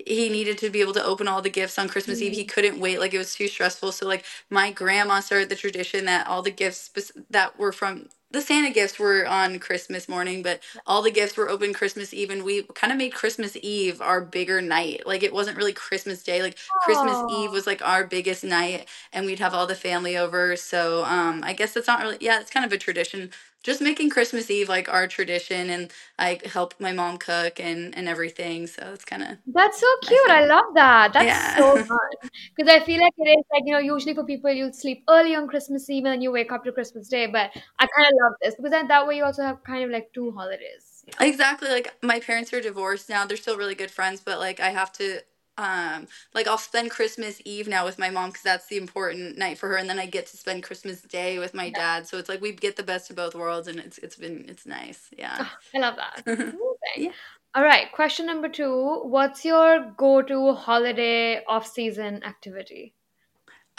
he 0.04 0.28
needed 0.28 0.58
to 0.58 0.70
be 0.70 0.80
able 0.80 0.92
to 0.94 1.04
open 1.04 1.26
all 1.26 1.42
the 1.42 1.50
gifts 1.50 1.78
on 1.78 1.88
Christmas 1.88 2.18
mm-hmm. 2.18 2.28
Eve. 2.28 2.36
He 2.36 2.44
couldn't 2.44 2.80
wait; 2.80 2.98
like 2.98 3.14
it 3.14 3.18
was 3.18 3.34
too 3.34 3.48
stressful. 3.48 3.92
So 3.92 4.06
like 4.06 4.24
my 4.50 4.70
grandma 4.72 5.20
started 5.20 5.48
the 5.48 5.56
tradition 5.56 6.04
that 6.06 6.26
all 6.26 6.42
the 6.42 6.50
gifts 6.50 6.90
that 7.30 7.58
were 7.58 7.72
from 7.72 8.08
the 8.30 8.42
Santa 8.42 8.70
gifts 8.70 8.98
were 8.98 9.26
on 9.26 9.58
Christmas 9.58 10.06
morning, 10.06 10.42
but 10.42 10.60
all 10.86 11.00
the 11.00 11.10
gifts 11.10 11.36
were 11.36 11.48
open 11.48 11.72
Christmas 11.72 12.12
Eve, 12.12 12.28
and 12.28 12.44
we 12.44 12.62
kind 12.74 12.92
of 12.92 12.98
made 12.98 13.14
Christmas 13.14 13.56
Eve 13.62 14.02
our 14.02 14.20
bigger 14.20 14.60
night. 14.60 15.06
Like 15.06 15.22
it 15.22 15.32
wasn't 15.32 15.56
really 15.56 15.72
Christmas 15.72 16.22
Day. 16.22 16.42
Like 16.42 16.56
Aww. 16.56 16.84
Christmas 16.84 17.16
Eve 17.32 17.50
was 17.50 17.66
like 17.66 17.80
our 17.80 18.06
biggest 18.06 18.44
night, 18.44 18.86
and 19.12 19.24
we'd 19.24 19.38
have 19.38 19.54
all 19.54 19.66
the 19.66 19.74
family 19.74 20.16
over. 20.16 20.56
So 20.56 21.04
um, 21.04 21.42
I 21.42 21.54
guess 21.54 21.74
it's 21.76 21.86
not 21.86 22.02
really. 22.02 22.18
Yeah, 22.20 22.40
it's 22.40 22.50
kind 22.50 22.66
of 22.66 22.72
a 22.72 22.78
tradition 22.78 23.30
just 23.62 23.80
making 23.80 24.10
Christmas 24.10 24.50
Eve 24.50 24.68
like 24.68 24.88
our 24.88 25.06
tradition, 25.06 25.70
and 25.70 25.90
I 26.18 26.40
help 26.44 26.74
my 26.78 26.92
mom 26.92 27.18
cook 27.18 27.60
and 27.60 27.96
and 27.96 28.08
everything. 28.08 28.66
So 28.66 28.82
it's 28.92 29.04
kind 29.04 29.22
of 29.22 29.38
that's 29.46 29.80
so 29.80 29.86
cute. 30.02 30.30
I 30.30 30.44
love 30.46 30.66
that. 30.74 31.12
That's 31.12 31.26
yeah. 31.26 31.56
so 31.56 31.82
fun 31.84 32.30
because 32.56 32.70
I 32.70 32.84
feel 32.84 33.00
like 33.00 33.12
it 33.18 33.28
is 33.38 33.44
like 33.52 33.62
you 33.66 33.72
know 33.72 33.78
usually 33.78 34.14
for 34.14 34.24
people 34.24 34.50
you 34.50 34.72
sleep 34.72 35.02
early 35.08 35.34
on 35.34 35.48
Christmas 35.48 35.88
Eve 35.90 36.04
and 36.04 36.14
then 36.14 36.22
you 36.22 36.30
wake 36.30 36.52
up 36.52 36.64
to 36.64 36.72
Christmas 36.72 37.08
Day, 37.08 37.26
but 37.26 37.50
I 37.78 37.86
kind 37.96 38.06
of 38.06 38.12
love 38.22 38.32
this 38.42 38.54
because 38.54 38.70
then 38.70 38.88
that 38.88 39.06
way 39.06 39.16
you 39.16 39.24
also 39.24 39.42
have 39.42 39.62
kind 39.64 39.84
of 39.84 39.90
like 39.90 40.12
two 40.14 40.30
holidays. 40.32 41.04
You 41.06 41.12
know? 41.18 41.26
Exactly. 41.26 41.68
Like 41.68 41.94
my 42.02 42.20
parents 42.20 42.52
are 42.52 42.60
divorced 42.60 43.08
now. 43.08 43.26
They're 43.26 43.36
still 43.36 43.56
really 43.56 43.74
good 43.74 43.90
friends, 43.90 44.20
but 44.24 44.38
like 44.38 44.60
I 44.60 44.70
have 44.70 44.92
to 44.94 45.20
um 45.58 46.06
like 46.34 46.46
I'll 46.46 46.56
spend 46.56 46.90
Christmas 46.90 47.40
Eve 47.44 47.68
now 47.68 47.84
with 47.84 47.98
my 47.98 48.10
mom 48.10 48.30
because 48.30 48.42
that's 48.42 48.68
the 48.68 48.78
important 48.78 49.36
night 49.36 49.58
for 49.58 49.68
her, 49.68 49.76
and 49.76 49.90
then 49.90 49.98
I 49.98 50.06
get 50.06 50.26
to 50.28 50.36
spend 50.36 50.62
Christmas 50.62 51.02
Day 51.02 51.38
with 51.38 51.52
my 51.52 51.66
yeah. 51.66 51.78
dad. 51.78 52.08
So 52.08 52.16
it's 52.16 52.28
like 52.28 52.40
we 52.40 52.52
get 52.52 52.76
the 52.76 52.82
best 52.82 53.10
of 53.10 53.16
both 53.16 53.34
worlds, 53.34 53.68
and 53.68 53.78
it's 53.78 53.98
it's 53.98 54.16
been 54.16 54.46
it's 54.48 54.66
nice. 54.66 55.08
Yeah, 55.16 55.36
oh, 55.40 55.52
I 55.74 55.78
love 55.78 55.96
that. 55.96 56.54
yeah. 56.96 57.12
All 57.54 57.64
right, 57.64 57.90
question 57.92 58.26
number 58.26 58.48
two: 58.48 59.02
What's 59.04 59.44
your 59.44 59.92
go-to 59.96 60.54
holiday 60.54 61.42
off-season 61.46 62.22
activity? 62.22 62.94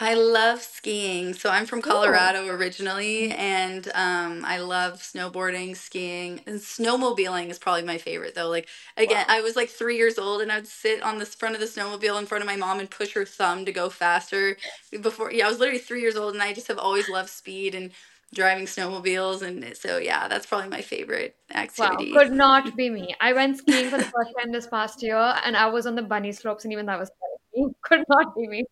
I 0.02 0.14
love 0.14 0.62
skiing. 0.62 1.34
So 1.34 1.50
I'm 1.50 1.66
from 1.66 1.82
Colorado 1.82 2.46
Ooh. 2.46 2.50
originally, 2.50 3.32
and 3.32 3.86
um, 3.94 4.42
I 4.46 4.58
love 4.58 4.94
snowboarding, 5.02 5.76
skiing, 5.76 6.40
and 6.46 6.58
snowmobiling 6.58 7.50
is 7.50 7.58
probably 7.58 7.82
my 7.82 7.98
favorite 7.98 8.34
though. 8.34 8.48
Like 8.48 8.66
again, 8.96 9.26
wow. 9.28 9.36
I 9.36 9.42
was 9.42 9.56
like 9.56 9.68
three 9.68 9.98
years 9.98 10.18
old, 10.18 10.40
and 10.40 10.50
I'd 10.50 10.66
sit 10.66 11.02
on 11.02 11.18
the 11.18 11.26
front 11.26 11.54
of 11.54 11.60
the 11.60 11.66
snowmobile 11.66 12.18
in 12.18 12.24
front 12.24 12.42
of 12.42 12.46
my 12.48 12.56
mom 12.56 12.80
and 12.80 12.90
push 12.90 13.12
her 13.12 13.26
thumb 13.26 13.66
to 13.66 13.72
go 13.72 13.90
faster. 13.90 14.56
Before, 15.02 15.30
yeah, 15.30 15.46
I 15.46 15.50
was 15.50 15.58
literally 15.58 15.80
three 15.80 16.00
years 16.00 16.16
old, 16.16 16.32
and 16.32 16.42
I 16.42 16.54
just 16.54 16.68
have 16.68 16.78
always 16.78 17.10
loved 17.10 17.28
speed 17.28 17.74
and 17.74 17.90
driving 18.32 18.64
snowmobiles, 18.64 19.42
and 19.42 19.76
so 19.76 19.98
yeah, 19.98 20.28
that's 20.28 20.46
probably 20.46 20.70
my 20.70 20.80
favorite 20.80 21.36
activity. 21.54 22.12
Wow, 22.14 22.22
could 22.22 22.32
not 22.32 22.74
be 22.76 22.88
me. 22.88 23.14
I 23.20 23.34
went 23.34 23.58
skiing 23.58 23.90
for 23.90 23.98
the 23.98 24.04
first 24.04 24.30
time 24.38 24.50
this 24.50 24.66
past 24.66 25.02
year, 25.02 25.18
and 25.44 25.54
I 25.54 25.66
was 25.66 25.86
on 25.86 25.94
the 25.94 26.02
bunny 26.02 26.32
slopes, 26.32 26.64
and 26.64 26.72
even 26.72 26.86
that 26.86 26.98
was 26.98 27.10
could 27.82 28.04
not 28.08 28.34
be 28.34 28.48
me. 28.48 28.64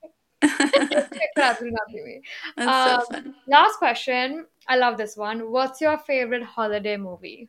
Absolutely 0.42 1.70
not 1.70 1.90
me. 1.92 2.22
That's 2.56 2.68
um, 2.68 3.00
so 3.00 3.12
fun. 3.12 3.34
Last 3.46 3.76
question. 3.78 4.46
I 4.68 4.76
love 4.76 4.96
this 4.96 5.16
one. 5.16 5.50
What's 5.50 5.80
your 5.80 5.98
favorite 5.98 6.42
holiday 6.42 6.96
movie? 6.96 7.48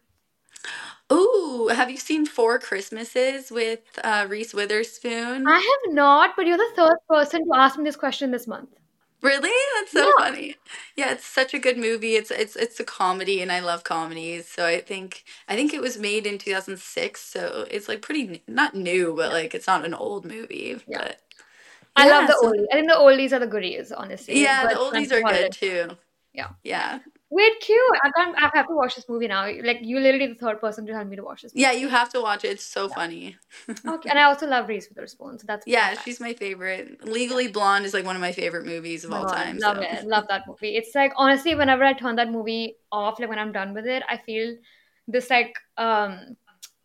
Ooh, 1.11 1.69
have 1.73 1.89
you 1.89 1.97
seen 1.97 2.25
Four 2.25 2.59
Christmases 2.59 3.51
with 3.51 3.79
uh, 4.03 4.27
Reese 4.29 4.53
Witherspoon? 4.53 5.47
I 5.47 5.55
have 5.55 5.93
not, 5.93 6.35
but 6.35 6.45
you're 6.45 6.57
the 6.57 6.71
third 6.75 6.97
person 7.07 7.45
to 7.45 7.55
ask 7.55 7.77
me 7.77 7.83
this 7.83 7.95
question 7.95 8.31
this 8.31 8.47
month. 8.47 8.69
Really? 9.21 9.51
That's 9.75 9.91
so 9.91 10.05
yeah. 10.05 10.25
funny. 10.25 10.55
Yeah, 10.95 11.11
it's 11.11 11.25
such 11.25 11.53
a 11.53 11.59
good 11.59 11.77
movie. 11.77 12.15
It's 12.15 12.31
it's 12.31 12.55
it's 12.55 12.79
a 12.79 12.85
comedy 12.85 13.41
and 13.41 13.51
I 13.51 13.59
love 13.59 13.83
comedies. 13.83 14.47
So 14.47 14.65
I 14.65 14.79
think 14.79 15.25
I 15.49 15.55
think 15.55 15.73
it 15.73 15.81
was 15.81 15.97
made 15.97 16.25
in 16.25 16.37
2006, 16.37 17.21
so 17.21 17.67
it's 17.69 17.89
like 17.89 18.01
pretty 18.01 18.41
not 18.47 18.75
new, 18.75 19.13
but 19.15 19.33
like 19.33 19.53
it's 19.53 19.67
not 19.67 19.83
an 19.83 19.93
old 19.93 20.23
movie, 20.23 20.77
yeah. 20.87 20.99
but 20.99 21.21
I 21.99 22.09
love 22.09 22.27
the 22.27 22.33
oldies. 22.43 22.65
I 22.71 22.75
think 22.75 22.89
the 22.89 22.95
oldies 22.95 23.31
are 23.31 23.39
the 23.39 23.47
goodies, 23.47 23.91
honestly. 23.91 24.41
Yeah, 24.41 24.67
the 24.67 24.75
oldies 24.75 25.11
are 25.11 25.21
good 25.21 25.51
too. 25.51 25.97
Yeah. 26.33 26.49
Yeah. 26.63 26.99
Wait, 27.31 27.59
cute. 27.61 27.79
I. 28.03 28.33
I 28.37 28.49
have 28.53 28.67
to 28.67 28.73
watch 28.73 28.95
this 28.95 29.07
movie 29.07 29.27
now. 29.27 29.45
Like 29.63 29.79
you, 29.81 29.99
literally 29.99 30.27
the 30.27 30.35
third 30.35 30.59
person 30.59 30.85
to 30.87 30.93
tell 30.93 31.05
me 31.05 31.15
to 31.15 31.23
watch 31.23 31.43
this. 31.43 31.53
Movie. 31.53 31.61
Yeah, 31.61 31.71
you 31.73 31.87
have 31.87 32.09
to 32.13 32.21
watch 32.21 32.43
it. 32.43 32.49
It's 32.49 32.63
so 32.63 32.87
yeah. 32.87 32.95
funny. 32.95 33.37
okay, 33.87 34.09
and 34.09 34.17
I 34.17 34.23
also 34.23 34.47
love 34.47 34.67
Reese 34.67 34.89
Witherspoon, 34.89 35.37
so 35.37 35.45
that's 35.47 35.67
yeah, 35.67 35.99
she's 36.01 36.19
my 36.19 36.33
favorite. 36.33 37.05
Legally 37.07 37.47
Blonde 37.47 37.85
is 37.85 37.93
like 37.93 38.05
one 38.05 38.15
of 38.15 38.21
my 38.21 38.31
favorite 38.31 38.65
movies 38.65 39.03
of 39.03 39.11
oh 39.11 39.17
all 39.17 39.25
time. 39.25 39.57
Love 39.59 39.77
so. 39.77 39.83
it. 39.83 40.05
Love 40.05 40.25
that 40.29 40.47
movie. 40.47 40.75
It's 40.75 40.95
like 40.95 41.13
honestly, 41.17 41.53
whenever 41.53 41.83
I 41.83 41.93
turn 41.93 42.15
that 42.15 42.31
movie 42.31 42.77
off, 42.91 43.19
like 43.19 43.29
when 43.29 43.39
I'm 43.39 43.51
done 43.51 43.75
with 43.75 43.85
it, 43.85 44.01
I 44.09 44.17
feel 44.17 44.55
this 45.07 45.29
like 45.29 45.55
um 45.77 46.35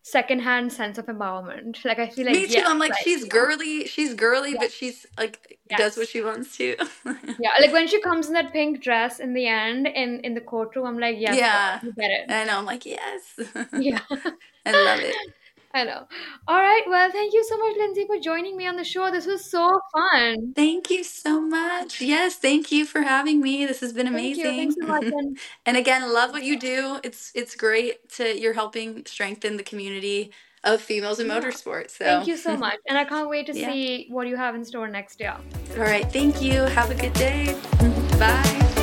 secondhand 0.05 0.71
sense 0.71 0.99
of 0.99 1.07
empowerment. 1.07 1.83
Like 1.85 1.99
I 1.99 2.09
feel 2.09 2.27
like 2.27 2.35
me 2.35 2.47
too. 2.47 2.53
Yes, 2.53 2.69
I'm 2.69 2.79
like, 2.79 2.91
like 2.91 3.03
she's 3.03 3.25
girly, 3.25 3.87
she's 3.87 4.13
girly, 4.15 4.51
yes. 4.51 4.59
but 4.61 4.71
she's 4.71 5.07
like 5.19 5.59
yes. 5.71 5.81
does 5.81 5.97
what 5.97 6.09
she 6.09 6.23
wants 6.23 6.57
to. 6.59 6.77
yeah, 7.41 7.51
like 7.59 7.73
when 7.73 7.89
she 7.89 8.01
comes 8.03 8.29
in 8.29 8.35
that 8.35 8.53
pink 8.53 8.83
dress 8.83 9.19
in 9.19 9.33
the 9.33 9.47
end 9.47 9.87
in 9.87 10.21
in 10.21 10.35
the 10.35 10.43
courtroom, 10.43 10.87
I'm 10.87 10.99
like, 10.99 11.17
yes, 11.19 11.37
yeah, 11.37 11.81
you 11.83 11.93
get 11.95 12.11
it. 12.11 12.29
Know. 12.29 12.59
I'm 12.59 12.67
like, 12.67 12.85
yes. 12.85 13.41
yeah, 13.73 14.01
I 14.67 14.73
love 14.73 15.01
it. 15.01 15.17
I 15.75 15.83
know. 15.83 16.07
All 16.47 16.57
right. 16.61 16.83
Well, 16.87 17.11
thank 17.11 17.35
you 17.35 17.45
so 17.45 17.59
much, 17.59 17.77
Lindsay, 17.77 18.07
for 18.07 18.19
joining 18.21 18.57
me 18.57 18.69
on 18.69 18.77
the 18.77 18.85
show. 18.85 19.11
This 19.11 19.27
was 19.27 19.51
so 19.51 19.81
fun. 19.93 20.53
Thank 20.55 20.89
you 20.89 21.03
so 21.03 21.41
much. 21.41 22.01
Yes, 22.01 22.37
thank 22.37 22.71
you 22.71 22.87
for 22.87 23.03
having 23.03 23.41
me. 23.41 23.67
This 23.67 23.81
has 23.81 23.93
been 23.93 24.07
amazing. 24.07 24.45
Thank 24.45 24.77
you. 24.77 24.87
Thanks 24.87 25.13
so 25.13 25.21
much. 25.21 25.37
and 25.67 25.77
again, 25.77 26.13
love 26.13 26.31
what 26.31 26.45
you 26.45 26.59
do. 26.61 27.01
It's 27.03 27.33
it's 27.35 27.57
great 27.57 28.09
to 28.11 28.39
you're 28.39 28.53
helping 28.53 29.05
strengthen 29.05 29.57
the 29.57 29.65
community 29.65 30.31
of 30.63 30.81
females 30.81 31.19
in 31.19 31.27
yeah. 31.27 31.41
motorsports. 31.41 31.91
So 31.91 32.05
thank 32.05 32.29
you 32.29 32.37
so 32.37 32.57
much. 32.67 32.79
And 32.89 32.97
I 32.97 33.05
can't 33.05 33.29
wait 33.29 33.47
to 33.47 33.59
yeah. 33.59 33.73
see 33.73 34.07
what 34.11 34.29
you 34.29 34.37
have 34.37 34.55
in 34.55 34.65
store 34.65 34.89
next 34.89 35.19
year. 35.19 35.37
All 35.73 35.83
right. 35.83 36.11
Thank 36.13 36.41
you. 36.41 36.63
Have 36.63 36.93
a 36.93 36.95
good 36.95 37.13
day. 37.15 37.61
Bye. 38.19 38.74